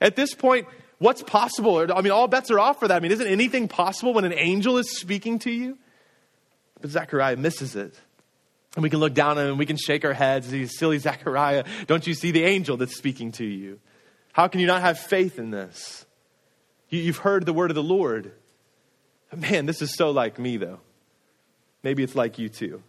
[0.02, 1.78] At this point, what's possible?
[1.94, 2.98] I mean, all bets are off for that.
[2.98, 5.78] I mean, isn't anything possible when an angel is speaking to you?
[6.82, 7.94] But Zechariah misses it.
[8.76, 10.50] And we can look down at him and we can shake our heads.
[10.50, 11.66] He's silly Zechariah.
[11.86, 13.80] Don't you see the angel that's speaking to you?
[14.34, 16.08] How can you not have faith in this?
[16.90, 18.32] You, have heard the word of the Lord.
[19.36, 20.80] Man, this is so like me, though.
[21.84, 22.82] Maybe it's like you too.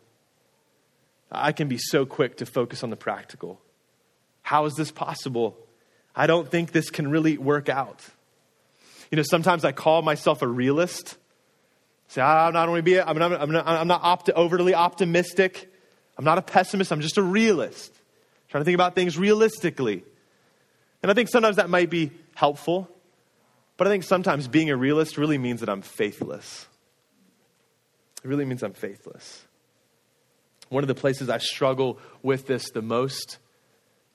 [1.30, 3.60] I can be so quick to focus on the practical.
[4.46, 5.56] How is this possible?
[6.14, 8.00] I don't think this can really work out.
[9.10, 11.16] You know, sometimes I call myself a realist.
[12.06, 15.68] Say, ah, I'm not only be, I'm not, I'm not, I'm not opt- overly optimistic.
[16.16, 16.92] I'm not a pessimist.
[16.92, 17.90] I'm just a realist.
[17.90, 20.04] I'm trying to think about things realistically.
[21.02, 22.88] And I think sometimes that might be helpful.
[23.76, 26.68] But I think sometimes being a realist really means that I'm faithless.
[28.22, 29.42] It really means I'm faithless.
[30.68, 33.38] One of the places I struggle with this the most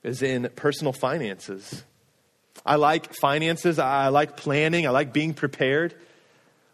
[0.02, 1.84] is in personal finances.
[2.64, 5.94] I like finances, I like planning, I like being prepared.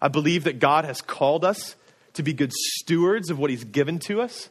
[0.01, 1.75] I believe that God has called us
[2.15, 4.49] to be good stewards of what He's given to us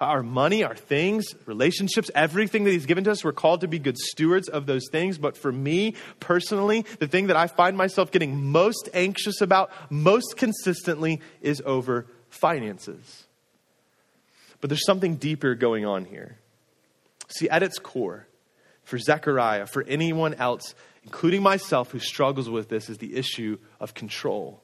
[0.00, 3.22] our money, our things, relationships, everything that He's given to us.
[3.22, 5.18] We're called to be good stewards of those things.
[5.18, 10.36] But for me personally, the thing that I find myself getting most anxious about most
[10.36, 13.26] consistently is over finances.
[14.60, 16.38] But there's something deeper going on here.
[17.30, 18.26] See, at its core,
[18.82, 23.94] for Zechariah, for anyone else, including myself who struggles with this, is the issue of
[23.94, 24.62] control.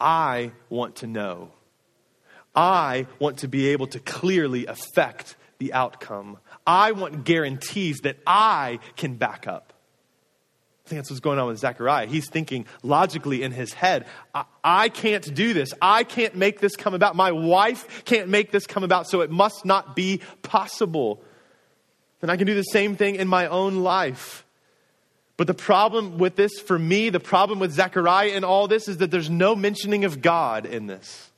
[0.00, 1.52] I want to know.
[2.54, 6.38] I want to be able to clearly affect the outcome.
[6.66, 9.69] I want guarantees that I can back up.
[10.98, 12.06] That's what's going on with Zechariah.
[12.06, 15.72] He's thinking logically in his head, I, I, can't do this.
[15.80, 17.16] I can't make this come about.
[17.16, 21.22] My wife can't make this come about, so it must not be possible.
[22.20, 24.44] Then I can do the same thing in my own life.
[25.36, 28.98] But the problem with this, for me, the problem with Zechariah and all this is
[28.98, 31.30] that there's no mentioning of God in this.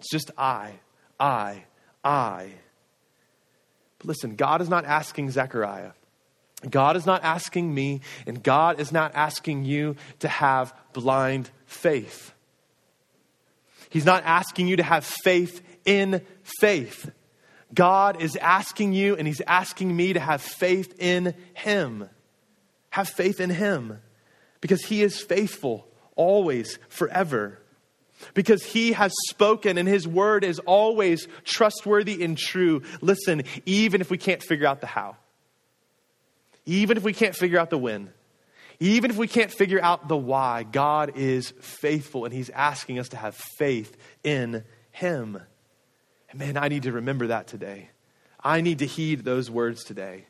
[0.00, 0.72] It's just I,
[1.20, 1.62] I,
[2.02, 2.50] I.
[3.98, 5.92] But listen, God is not asking Zechariah.
[6.70, 12.32] God is not asking me, and God is not asking you to have blind faith.
[13.90, 16.22] He's not asking you to have faith in
[16.60, 17.10] faith.
[17.74, 22.08] God is asking you, and He's asking me to have faith in Him.
[22.90, 24.00] Have faith in Him
[24.60, 27.58] because He is faithful always, forever.
[28.34, 32.82] Because He has spoken and His word is always trustworthy and true.
[33.00, 35.16] Listen, even if we can't figure out the how,
[36.66, 38.12] even if we can't figure out the when,
[38.80, 43.10] even if we can't figure out the why, God is faithful and He's asking us
[43.10, 45.40] to have faith in Him.
[46.30, 47.90] And man, I need to remember that today.
[48.42, 50.26] I need to heed those words today.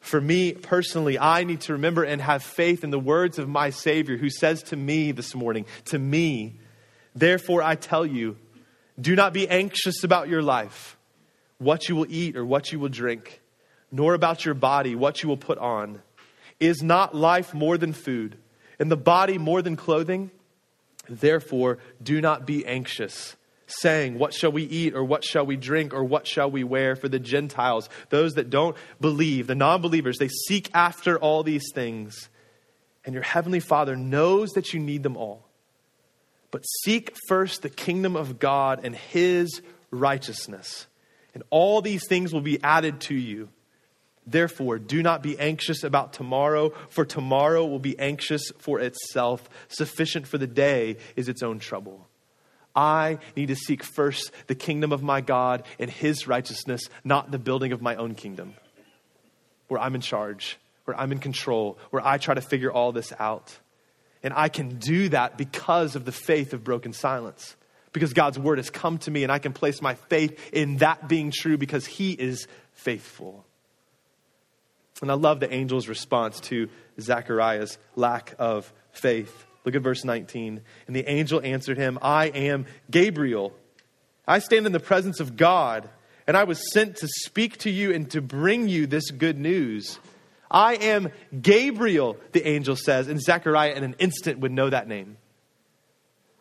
[0.00, 3.70] For me personally, I need to remember and have faith in the words of my
[3.70, 6.58] Savior who says to me this morning, to me,
[7.14, 8.36] therefore I tell you,
[9.00, 10.96] do not be anxious about your life,
[11.58, 13.40] what you will eat or what you will drink,
[13.92, 16.02] nor about your body, what you will put on.
[16.58, 18.36] Is not life more than food,
[18.78, 20.30] and the body more than clothing?
[21.08, 25.94] Therefore, do not be anxious saying, What shall we eat, or what shall we drink,
[25.94, 26.96] or what shall we wear?
[26.96, 31.70] For the Gentiles, those that don't believe, the non believers, they seek after all these
[31.74, 32.28] things.
[33.04, 35.46] And your heavenly Father knows that you need them all.
[36.50, 40.86] But seek first the kingdom of God and his righteousness,
[41.34, 43.48] and all these things will be added to you.
[44.26, 49.48] Therefore, do not be anxious about tomorrow, for tomorrow will be anxious for itself.
[49.68, 52.06] Sufficient for the day is its own trouble.
[52.74, 57.38] I need to seek first the kingdom of my God and his righteousness, not the
[57.38, 58.54] building of my own kingdom,
[59.68, 63.12] where I'm in charge, where I'm in control, where I try to figure all this
[63.18, 63.58] out.
[64.22, 67.56] And I can do that because of the faith of broken silence.
[67.92, 71.08] Because God's word has come to me, and I can place my faith in that
[71.08, 73.44] being true because he is faithful.
[75.00, 76.68] And I love the angel's response to
[77.00, 79.46] Zechariah's lack of faith.
[79.64, 80.60] Look at verse 19.
[80.86, 83.52] And the angel answered him, I am Gabriel.
[84.26, 85.88] I stand in the presence of God,
[86.26, 89.98] and I was sent to speak to you and to bring you this good news.
[90.50, 91.10] I am
[91.40, 95.16] Gabriel, the angel says, and Zechariah in an instant would know that name.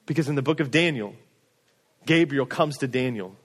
[0.06, 1.16] Because in the book of Daniel,
[2.06, 3.36] Gabriel comes to Daniel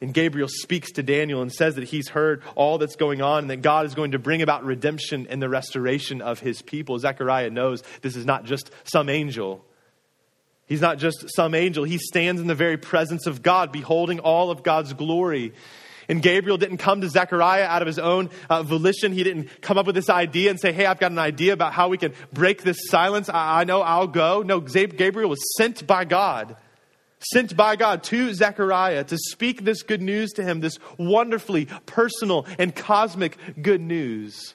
[0.00, 3.50] and Gabriel speaks to Daniel and says that he's heard all that's going on and
[3.50, 6.98] that God is going to bring about redemption and the restoration of his people.
[6.98, 9.64] Zechariah knows this is not just some angel.
[10.66, 11.84] He's not just some angel.
[11.84, 15.54] He stands in the very presence of God, beholding all of God's glory.
[16.08, 19.12] And Gabriel didn't come to Zechariah out of his own uh, volition.
[19.12, 21.72] He didn't come up with this idea and say, Hey, I've got an idea about
[21.72, 23.28] how we can break this silence.
[23.28, 24.42] I, I know I'll go.
[24.42, 26.56] No, Gabriel was sent by God
[27.18, 32.46] sent by God to Zechariah to speak this good news to him, this wonderfully personal
[32.58, 34.54] and cosmic good news.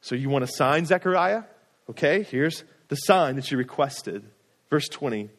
[0.00, 1.44] So, you want a sign, Zechariah?
[1.90, 4.24] Okay, here's the sign that you requested.
[4.70, 5.30] Verse 20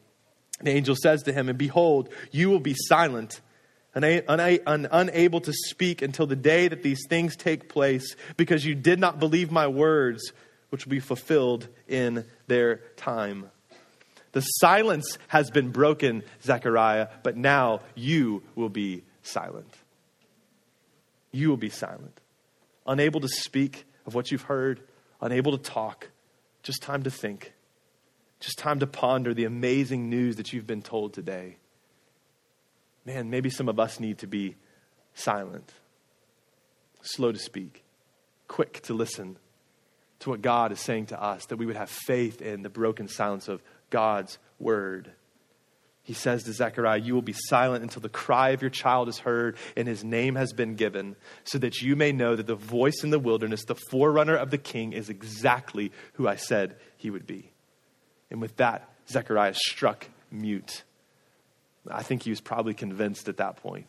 [0.62, 3.42] The angel says to him, And behold, you will be silent.
[3.94, 9.00] and unable to speak until the day that these things take place, because you did
[9.00, 10.34] not believe my words,
[10.70, 13.50] which will be fulfilled in their time.
[14.36, 19.74] The silence has been broken, Zechariah, but now you will be silent.
[21.32, 22.20] You will be silent.
[22.86, 24.82] Unable to speak of what you've heard,
[25.22, 26.10] unable to talk,
[26.64, 27.54] just time to think,
[28.42, 31.56] just time to ponder the amazing news that you've been told today.
[33.06, 34.58] Man, maybe some of us need to be
[35.14, 35.72] silent,
[37.04, 37.86] slow to speak,
[38.50, 39.38] quick to listen
[40.20, 43.08] to what God is saying to us, that we would have faith in the broken
[43.08, 45.12] silence of God's word.
[46.04, 49.18] He says to Zechariah, You will be silent until the cry of your child is
[49.18, 53.04] heard and his name has been given, so that you may know that the voice
[53.04, 57.26] in the wilderness, the forerunner of the king, is exactly who I said he would
[57.26, 57.52] be.
[58.30, 60.84] And with that, Zechariah struck mute.
[61.90, 63.88] I think he was probably convinced at that point.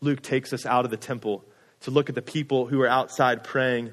[0.00, 1.44] Luke takes us out of the temple
[1.80, 3.92] to look at the people who are outside praying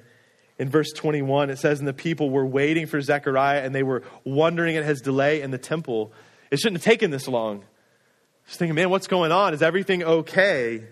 [0.61, 4.03] in verse 21, it says, And the people were waiting for Zechariah and they were
[4.23, 6.13] wondering at his delay in the temple.
[6.51, 7.63] It shouldn't have taken this long.
[8.45, 9.55] Just thinking, man, what's going on?
[9.55, 10.83] Is everything okay?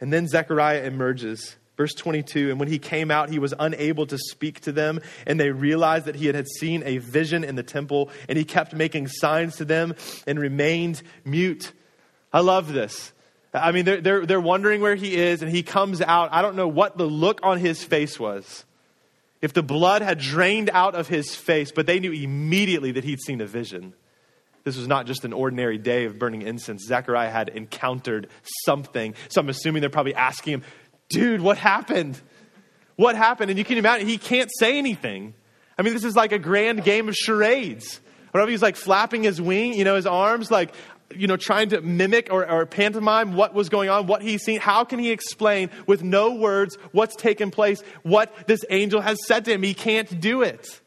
[0.00, 1.54] And then Zechariah emerges.
[1.76, 5.38] Verse 22 And when he came out, he was unable to speak to them, and
[5.38, 9.08] they realized that he had seen a vision in the temple, and he kept making
[9.08, 9.94] signs to them
[10.26, 11.72] and remained mute.
[12.32, 13.12] I love this.
[13.52, 16.30] I mean, they're, they're, they're wondering where he is, and he comes out.
[16.32, 18.64] I don't know what the look on his face was
[19.42, 23.20] if the blood had drained out of his face, but they knew immediately that he'd
[23.20, 23.94] seen a vision.
[24.64, 26.84] This was not just an ordinary day of burning incense.
[26.86, 28.28] Zechariah had encountered
[28.64, 29.14] something.
[29.30, 30.62] So I'm assuming they're probably asking him,
[31.08, 32.20] dude, what happened?
[32.96, 33.50] What happened?
[33.50, 35.34] And you can imagine, he can't say anything.
[35.78, 38.00] I mean, this is like a grand game of charades.
[38.34, 40.74] If he's like flapping his wing, you know, his arms, like,
[41.14, 44.60] you know, trying to mimic or, or, pantomime what was going on, what he's seen.
[44.60, 49.44] How can he explain with no words what's taken place, what this angel has said
[49.46, 49.62] to him?
[49.62, 50.80] He can't do it.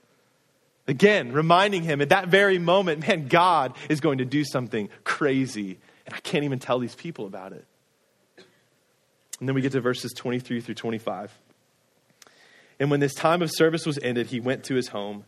[0.87, 5.77] Again, reminding him at that very moment, man, God is going to do something crazy.
[6.05, 7.65] And I can't even tell these people about it.
[9.39, 11.37] And then we get to verses 23 through 25.
[12.79, 15.25] And when this time of service was ended, he went to his home.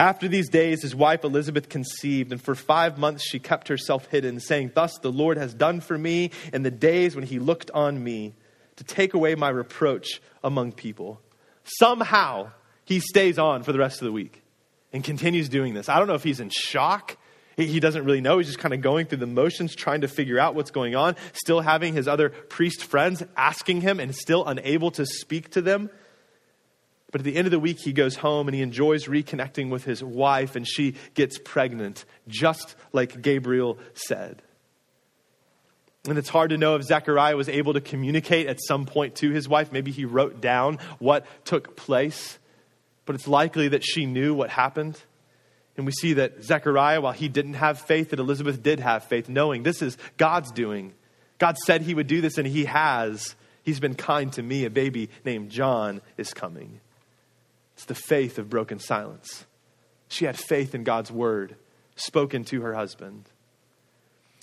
[0.00, 4.40] After these days, his wife Elizabeth conceived, and for five months she kept herself hidden,
[4.40, 8.02] saying, Thus the Lord has done for me in the days when he looked on
[8.02, 8.32] me
[8.76, 11.20] to take away my reproach among people.
[11.64, 12.52] Somehow,
[12.86, 14.42] he stays on for the rest of the week
[14.90, 15.90] and continues doing this.
[15.90, 17.18] I don't know if he's in shock.
[17.58, 18.38] He doesn't really know.
[18.38, 21.14] He's just kind of going through the motions, trying to figure out what's going on,
[21.34, 25.90] still having his other priest friends asking him and still unable to speak to them.
[27.12, 29.84] But at the end of the week, he goes home and he enjoys reconnecting with
[29.84, 34.42] his wife, and she gets pregnant, just like Gabriel said.
[36.08, 39.30] And it's hard to know if Zechariah was able to communicate at some point to
[39.30, 39.70] his wife.
[39.70, 42.38] Maybe he wrote down what took place,
[43.04, 44.98] but it's likely that she knew what happened.
[45.76, 49.28] And we see that Zechariah, while he didn't have faith, that Elizabeth did have faith,
[49.28, 50.94] knowing this is God's doing.
[51.38, 53.34] God said he would do this, and he has.
[53.62, 54.64] He's been kind to me.
[54.64, 56.80] A baby named John is coming.
[57.80, 59.46] It's the faith of broken silence.
[60.08, 61.56] She had faith in God's word
[61.96, 63.30] spoken to her husband.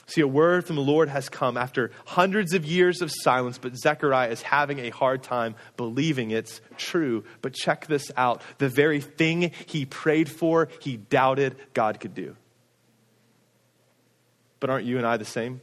[0.08, 3.78] See, a word from the Lord has come after hundreds of years of silence, but
[3.78, 7.26] Zechariah is having a hard time believing it's true.
[7.44, 12.36] But check this out the very thing he prayed for, he doubted God could do.
[14.60, 15.62] But aren't you and I the same?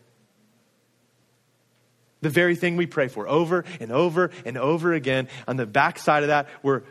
[2.21, 6.23] The very thing we pray for over and over and over again, on the backside
[6.23, 6.83] of that, we're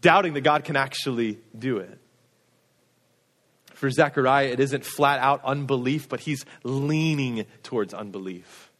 [0.00, 1.98] doubting that God can actually do it.
[3.74, 8.70] For Zechariah, it isn't flat out unbelief, but he's leaning towards unbelief.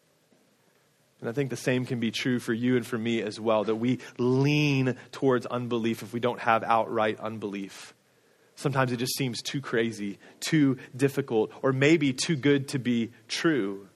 [1.20, 3.64] And I think the same can be true for you and for me as well,
[3.64, 7.94] that we lean towards unbelief if we don't have outright unbelief.
[8.54, 13.87] Sometimes it just seems too crazy, too difficult, or maybe too good to be true.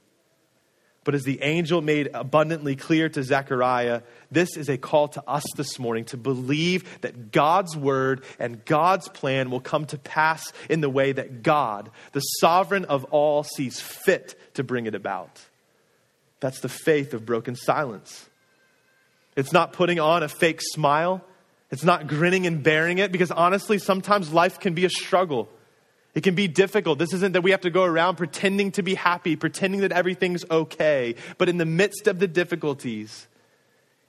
[1.04, 5.44] But as the angel made abundantly clear to Zechariah, this is a call to us
[5.56, 10.80] this morning to believe that God's word and God's plan will come to pass in
[10.80, 15.40] the way that God, the sovereign of all, sees fit to bring it about.
[16.38, 18.28] That's the faith of broken silence.
[19.34, 21.24] It's not putting on a fake smile.
[21.70, 25.48] It's not grinning and bearing it because honestly, sometimes life can be a struggle.
[26.14, 26.98] It can be difficult.
[26.98, 30.44] This isn't that we have to go around pretending to be happy, pretending that everything's
[30.50, 31.14] okay.
[31.38, 33.26] But in the midst of the difficulties,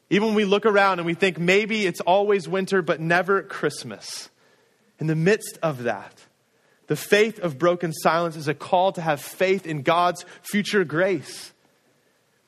[0.09, 4.29] even when we look around and we think maybe it's always winter, but never Christmas,
[4.99, 6.13] in the midst of that,
[6.87, 11.53] the faith of broken silence is a call to have faith in God's future grace.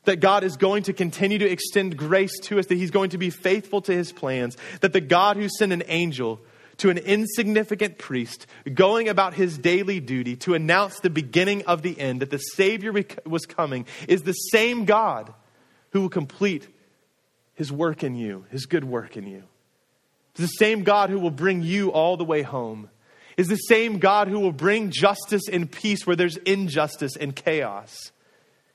[0.04, 3.18] That God is going to continue to extend grace to us, that He's going to
[3.18, 6.42] be faithful to His plans, that the God who sent an angel
[6.78, 12.00] to an insignificant priest going about his daily duty to announce the beginning of the
[12.00, 12.94] end, that the Savior
[13.26, 15.34] was coming, is the same God
[15.92, 16.68] who will complete
[17.54, 19.44] his work in you, his good work in you.
[20.32, 22.90] It's the same God who will bring you all the way home.
[23.38, 28.12] Is the same God who will bring justice and peace where there's injustice and chaos.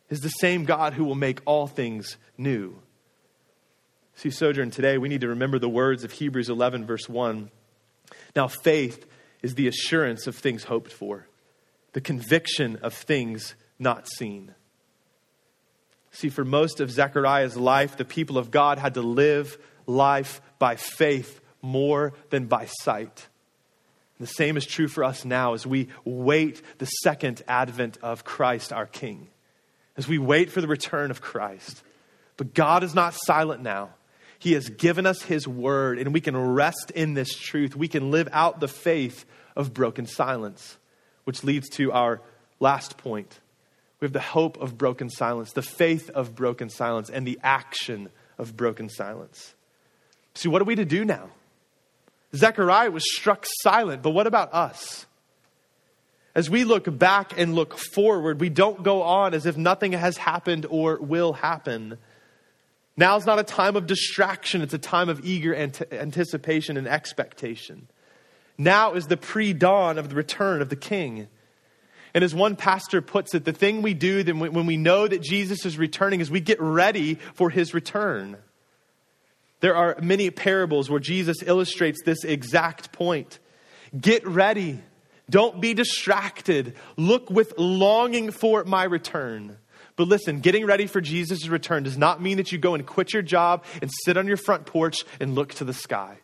[0.09, 2.80] Is the same God who will make all things new.
[4.16, 7.51] See, Sojourn, today we need to remember the words of Hebrews 11, verse 1.
[8.34, 9.06] Now, faith
[9.42, 11.26] is the assurance of things hoped for,
[11.92, 14.54] the conviction of things not seen.
[16.12, 20.76] See, for most of Zechariah's life, the people of God had to live life by
[20.76, 23.28] faith more than by sight.
[24.18, 28.72] The same is true for us now as we wait the second advent of Christ
[28.72, 29.28] our King,
[29.96, 31.82] as we wait for the return of Christ.
[32.36, 33.90] But God is not silent now.
[34.41, 37.76] He has given us His word, and we can rest in this truth.
[37.76, 40.78] We can live out the faith of broken silence,
[41.24, 42.22] which leads to our
[42.59, 43.38] last point.
[44.01, 48.09] We have the hope of broken silence, the faith of broken silence, and the action
[48.38, 49.55] of broken silence.
[50.34, 51.28] See, what are we to do now?
[52.34, 55.05] Zechariah was struck silent, but what about us?
[56.34, 60.16] As we look back and look forward, we don't go on as if nothing has
[60.16, 61.99] happened or will happen.
[63.01, 66.86] Now is not a time of distraction, it's a time of eager ant- anticipation and
[66.86, 67.88] expectation.
[68.59, 71.26] Now is the pre dawn of the return of the king.
[72.12, 75.64] And as one pastor puts it, the thing we do when we know that Jesus
[75.64, 78.36] is returning is we get ready for his return.
[79.61, 83.38] There are many parables where Jesus illustrates this exact point.
[83.98, 84.78] Get ready.
[85.30, 86.74] Don't be distracted.
[86.98, 89.57] Look with longing for my return.
[90.01, 93.12] But listen, getting ready for Jesus' return does not mean that you go and quit
[93.12, 96.20] your job and sit on your front porch and look to the sky.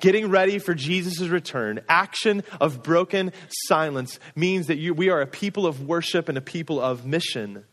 [0.00, 3.34] Getting ready for Jesus' return, action of broken
[3.66, 7.66] silence, means that you, we are a people of worship and a people of mission.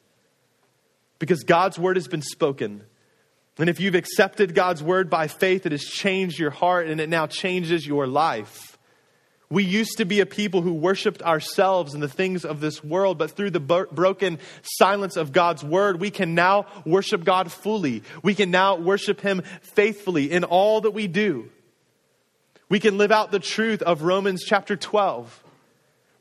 [1.19, 2.83] Because God's word has been spoken.
[3.57, 7.07] And if you've accepted God's word by faith, it has changed your heart and it
[7.07, 8.70] now changes your life.
[9.51, 13.17] We used to be a people who worshiped ourselves and the things of this world,
[13.17, 18.01] but through the bo- broken silence of God's word, we can now worship God fully.
[18.23, 21.49] We can now worship Him faithfully in all that we do.
[22.69, 25.43] We can live out the truth of Romans chapter 12.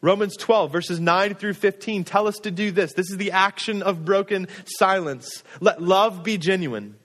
[0.00, 2.94] Romans 12, verses 9 through 15, tell us to do this.
[2.94, 5.44] This is the action of broken silence.
[5.60, 6.96] Let love be genuine.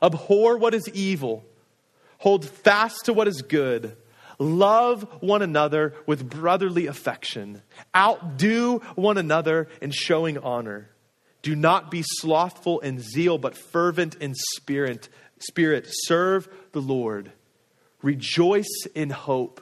[0.00, 1.44] Abhor what is evil.
[2.18, 3.96] Hold fast to what is good
[4.42, 7.62] Love one another with brotherly affection.
[7.94, 10.90] Outdo one another in showing honor.
[11.42, 15.08] Do not be slothful in zeal, but fervent in spirit.
[15.38, 17.32] Spirit, serve the Lord.
[18.02, 19.60] Rejoice in hope.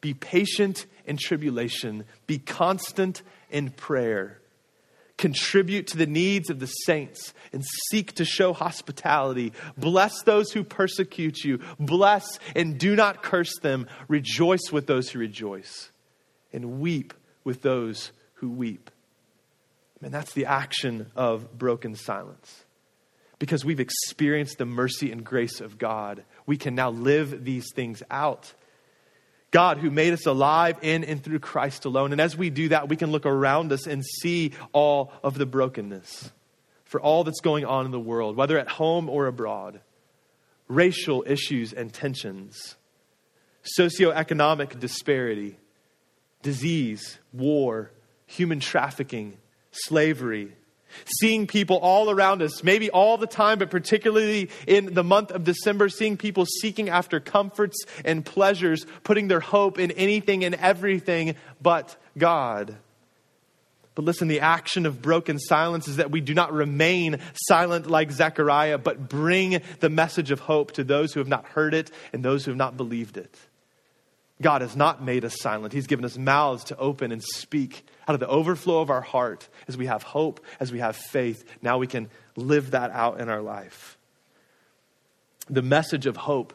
[0.00, 2.04] Be patient in tribulation.
[2.26, 4.40] Be constant in prayer
[5.16, 9.52] contribute to the needs of the saints and seek to show hospitality.
[9.76, 11.60] Bless those who persecute you.
[11.78, 13.86] Bless and do not curse them.
[14.08, 15.90] Rejoice with those who rejoice
[16.52, 17.14] and weep
[17.44, 18.90] with those who weep.
[20.02, 22.64] And that's the action of broken silence.
[23.38, 28.02] Because we've experienced the mercy and grace of God, we can now live these things
[28.10, 28.52] out
[29.50, 32.12] God who made us alive in and through Christ alone.
[32.12, 35.46] And as we do that, we can look around us and see all of the
[35.46, 36.30] brokenness
[36.84, 39.80] for all that's going on in the world, whether at home or abroad,
[40.68, 42.76] racial issues and tensions,
[43.78, 45.58] socioeconomic disparity,
[46.42, 47.90] disease, war,
[48.26, 49.36] human trafficking,
[49.70, 50.52] slavery,
[51.04, 55.44] seeing people all around us, maybe all the time, but particularly in the month of
[55.44, 61.36] December, seeing people seeking after comforts and pleasures, putting their hope in anything and everything
[61.60, 62.76] but God.
[63.96, 67.18] But listen, the action of broken silence is that we do not remain
[67.48, 71.72] silent like Zechariah, but bring the message of hope to those who have not heard
[71.72, 73.34] it and those who have not believed it.
[74.40, 75.72] God has not made us silent.
[75.72, 79.48] He's given us mouths to open and speak out of the overflow of our heart
[79.66, 81.44] as we have hope, as we have faith.
[81.62, 83.96] Now we can live that out in our life.
[85.48, 86.52] The message of hope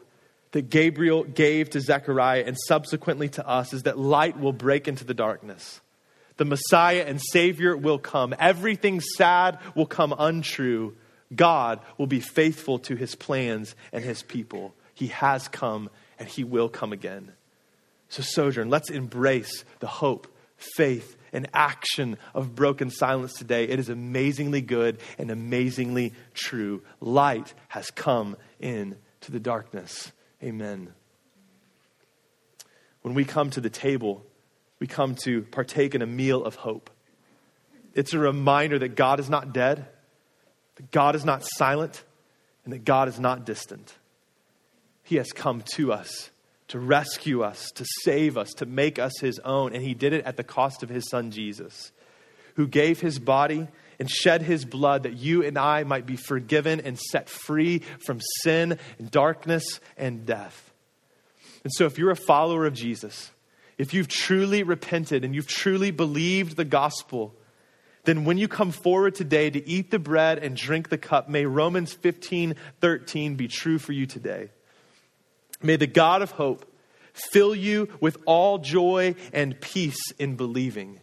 [0.52, 5.04] that Gabriel gave to Zechariah and subsequently to us is that light will break into
[5.04, 5.80] the darkness.
[6.36, 8.34] The Messiah and Savior will come.
[8.38, 10.96] Everything sad will come untrue.
[11.34, 14.74] God will be faithful to his plans and his people.
[14.94, 17.32] He has come and he will come again.
[18.12, 20.26] So, Sojourn, let's embrace the hope,
[20.58, 23.64] faith, and action of broken silence today.
[23.64, 26.82] It is amazingly good and amazingly true.
[27.00, 30.12] Light has come in to the darkness.
[30.42, 30.92] Amen.
[33.00, 34.22] when we come to the table,
[34.78, 36.90] we come to partake in a meal of hope.
[37.94, 39.86] It's a reminder that God is not dead,
[40.74, 42.04] that God is not silent,
[42.64, 43.94] and that God is not distant.
[45.02, 46.28] He has come to us
[46.72, 49.74] to rescue us, to save us, to make us his own.
[49.74, 51.92] And he did it at the cost of his son Jesus,
[52.54, 53.68] who gave his body
[53.98, 58.20] and shed his blood that you and I might be forgiven and set free from
[58.40, 60.72] sin and darkness and death.
[61.62, 63.30] And so, if you're a follower of Jesus,
[63.76, 67.34] if you've truly repented and you've truly believed the gospel,
[68.04, 71.44] then when you come forward today to eat the bread and drink the cup, may
[71.44, 74.48] Romans 15 13 be true for you today.
[75.62, 76.66] May the God of hope
[77.12, 81.00] fill you with all joy and peace in believing,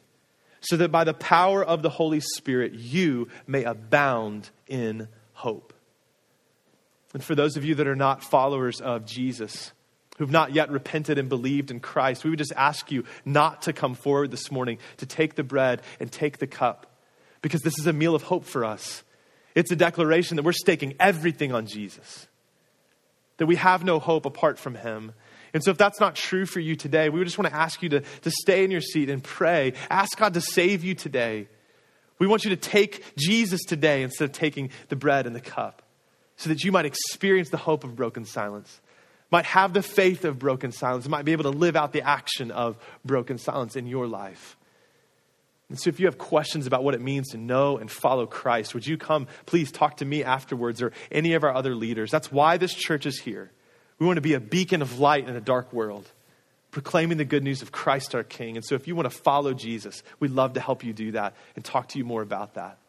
[0.62, 5.74] so that by the power of the Holy Spirit you may abound in hope.
[7.14, 9.72] And for those of you that are not followers of Jesus,
[10.18, 13.74] who've not yet repented and believed in Christ, we would just ask you not to
[13.74, 16.88] come forward this morning to take the bread and take the cup,
[17.42, 19.04] because this is a meal of hope for us.
[19.56, 22.28] It's a declaration that we're staking everything on Jesus
[23.40, 25.14] that we have no hope apart from Him.
[25.54, 27.90] And so, if that's not true for you today, we just want to ask you
[27.90, 29.74] to, to stay in your seat and pray.
[29.90, 31.48] Ask God to save you today.
[32.20, 35.82] We want you to take Jesus today instead of taking the bread and the cup
[36.36, 38.80] so that you might experience the hope of broken silence,
[39.32, 42.52] might have the faith of broken silence, might be able to live out the action
[42.52, 44.58] of broken silence in your life.
[45.70, 48.74] And so, if you have questions about what it means to know and follow Christ,
[48.74, 52.10] would you come, please talk to me afterwards or any of our other leaders?
[52.10, 53.52] That's why this church is here.
[54.00, 56.10] We want to be a beacon of light in a dark world,
[56.72, 58.56] proclaiming the good news of Christ our King.
[58.56, 61.36] And so, if you want to follow Jesus, we'd love to help you do that
[61.56, 62.80] and talk to you more about that.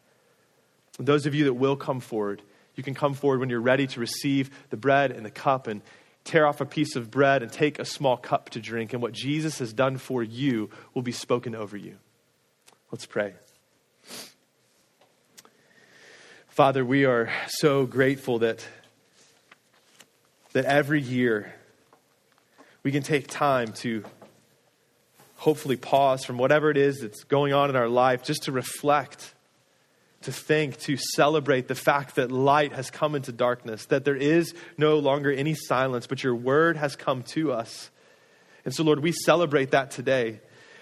[0.97, 2.41] And those of you that will come forward,
[2.75, 5.83] you can come forward when you're ready to receive the bread and the cup and
[6.23, 8.93] tear off a piece of bread and take a small cup to drink.
[8.93, 11.97] And what Jesus has done for you will be spoken over you.
[12.91, 13.33] Let's pray.
[16.49, 18.67] Father, we are so grateful that,
[20.51, 21.53] that every year
[22.83, 24.03] we can take time to
[25.37, 29.35] hopefully pause from whatever it is that's going on in our life just to reflect,
[30.23, 34.53] to think, to celebrate the fact that light has come into darkness, that there is
[34.77, 37.89] no longer any silence, but your word has come to us.
[38.65, 40.41] And so, Lord, we celebrate that today.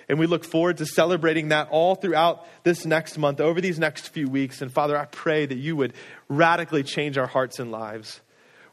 [0.09, 4.09] And we look forward to celebrating that all throughout this next month, over these next
[4.09, 4.61] few weeks.
[4.61, 5.93] And Father, I pray that you would
[6.27, 8.19] radically change our hearts and lives.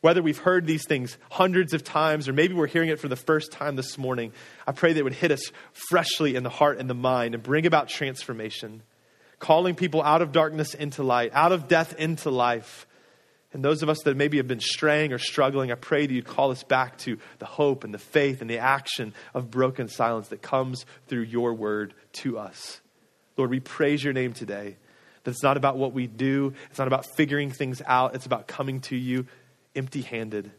[0.01, 3.17] Whether we've heard these things hundreds of times or maybe we're hearing it for the
[3.17, 4.33] first time this morning,
[4.67, 7.43] I pray that it would hit us freshly in the heart and the mind and
[7.43, 8.83] bring about transformation,
[9.39, 12.87] calling people out of darkness into light, out of death into life
[13.53, 16.27] and those of us that maybe have been straying or struggling, I pray that you'd
[16.27, 20.29] call us back to the hope and the faith and the action of broken silence
[20.29, 22.81] that comes through your word to us.
[23.37, 24.77] Lord, we praise your name today.
[25.25, 28.47] That it's not about what we do, it's not about figuring things out, it's about
[28.47, 29.27] coming to you
[29.75, 30.51] empty handed.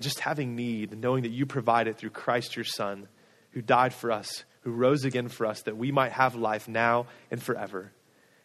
[0.00, 3.08] Just having need knowing that you provide it through Christ your Son,
[3.50, 7.06] who died for us, who rose again for us, that we might have life now
[7.30, 7.92] and forever.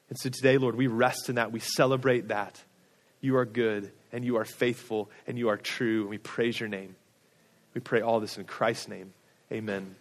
[0.10, 1.52] And so today, Lord, we rest in that.
[1.52, 2.64] We celebrate that.
[3.22, 6.02] You are good and you are faithful and you are true.
[6.02, 6.96] And we praise your name.
[7.74, 9.14] We pray all this in Christ's name.
[9.52, 9.96] Amen.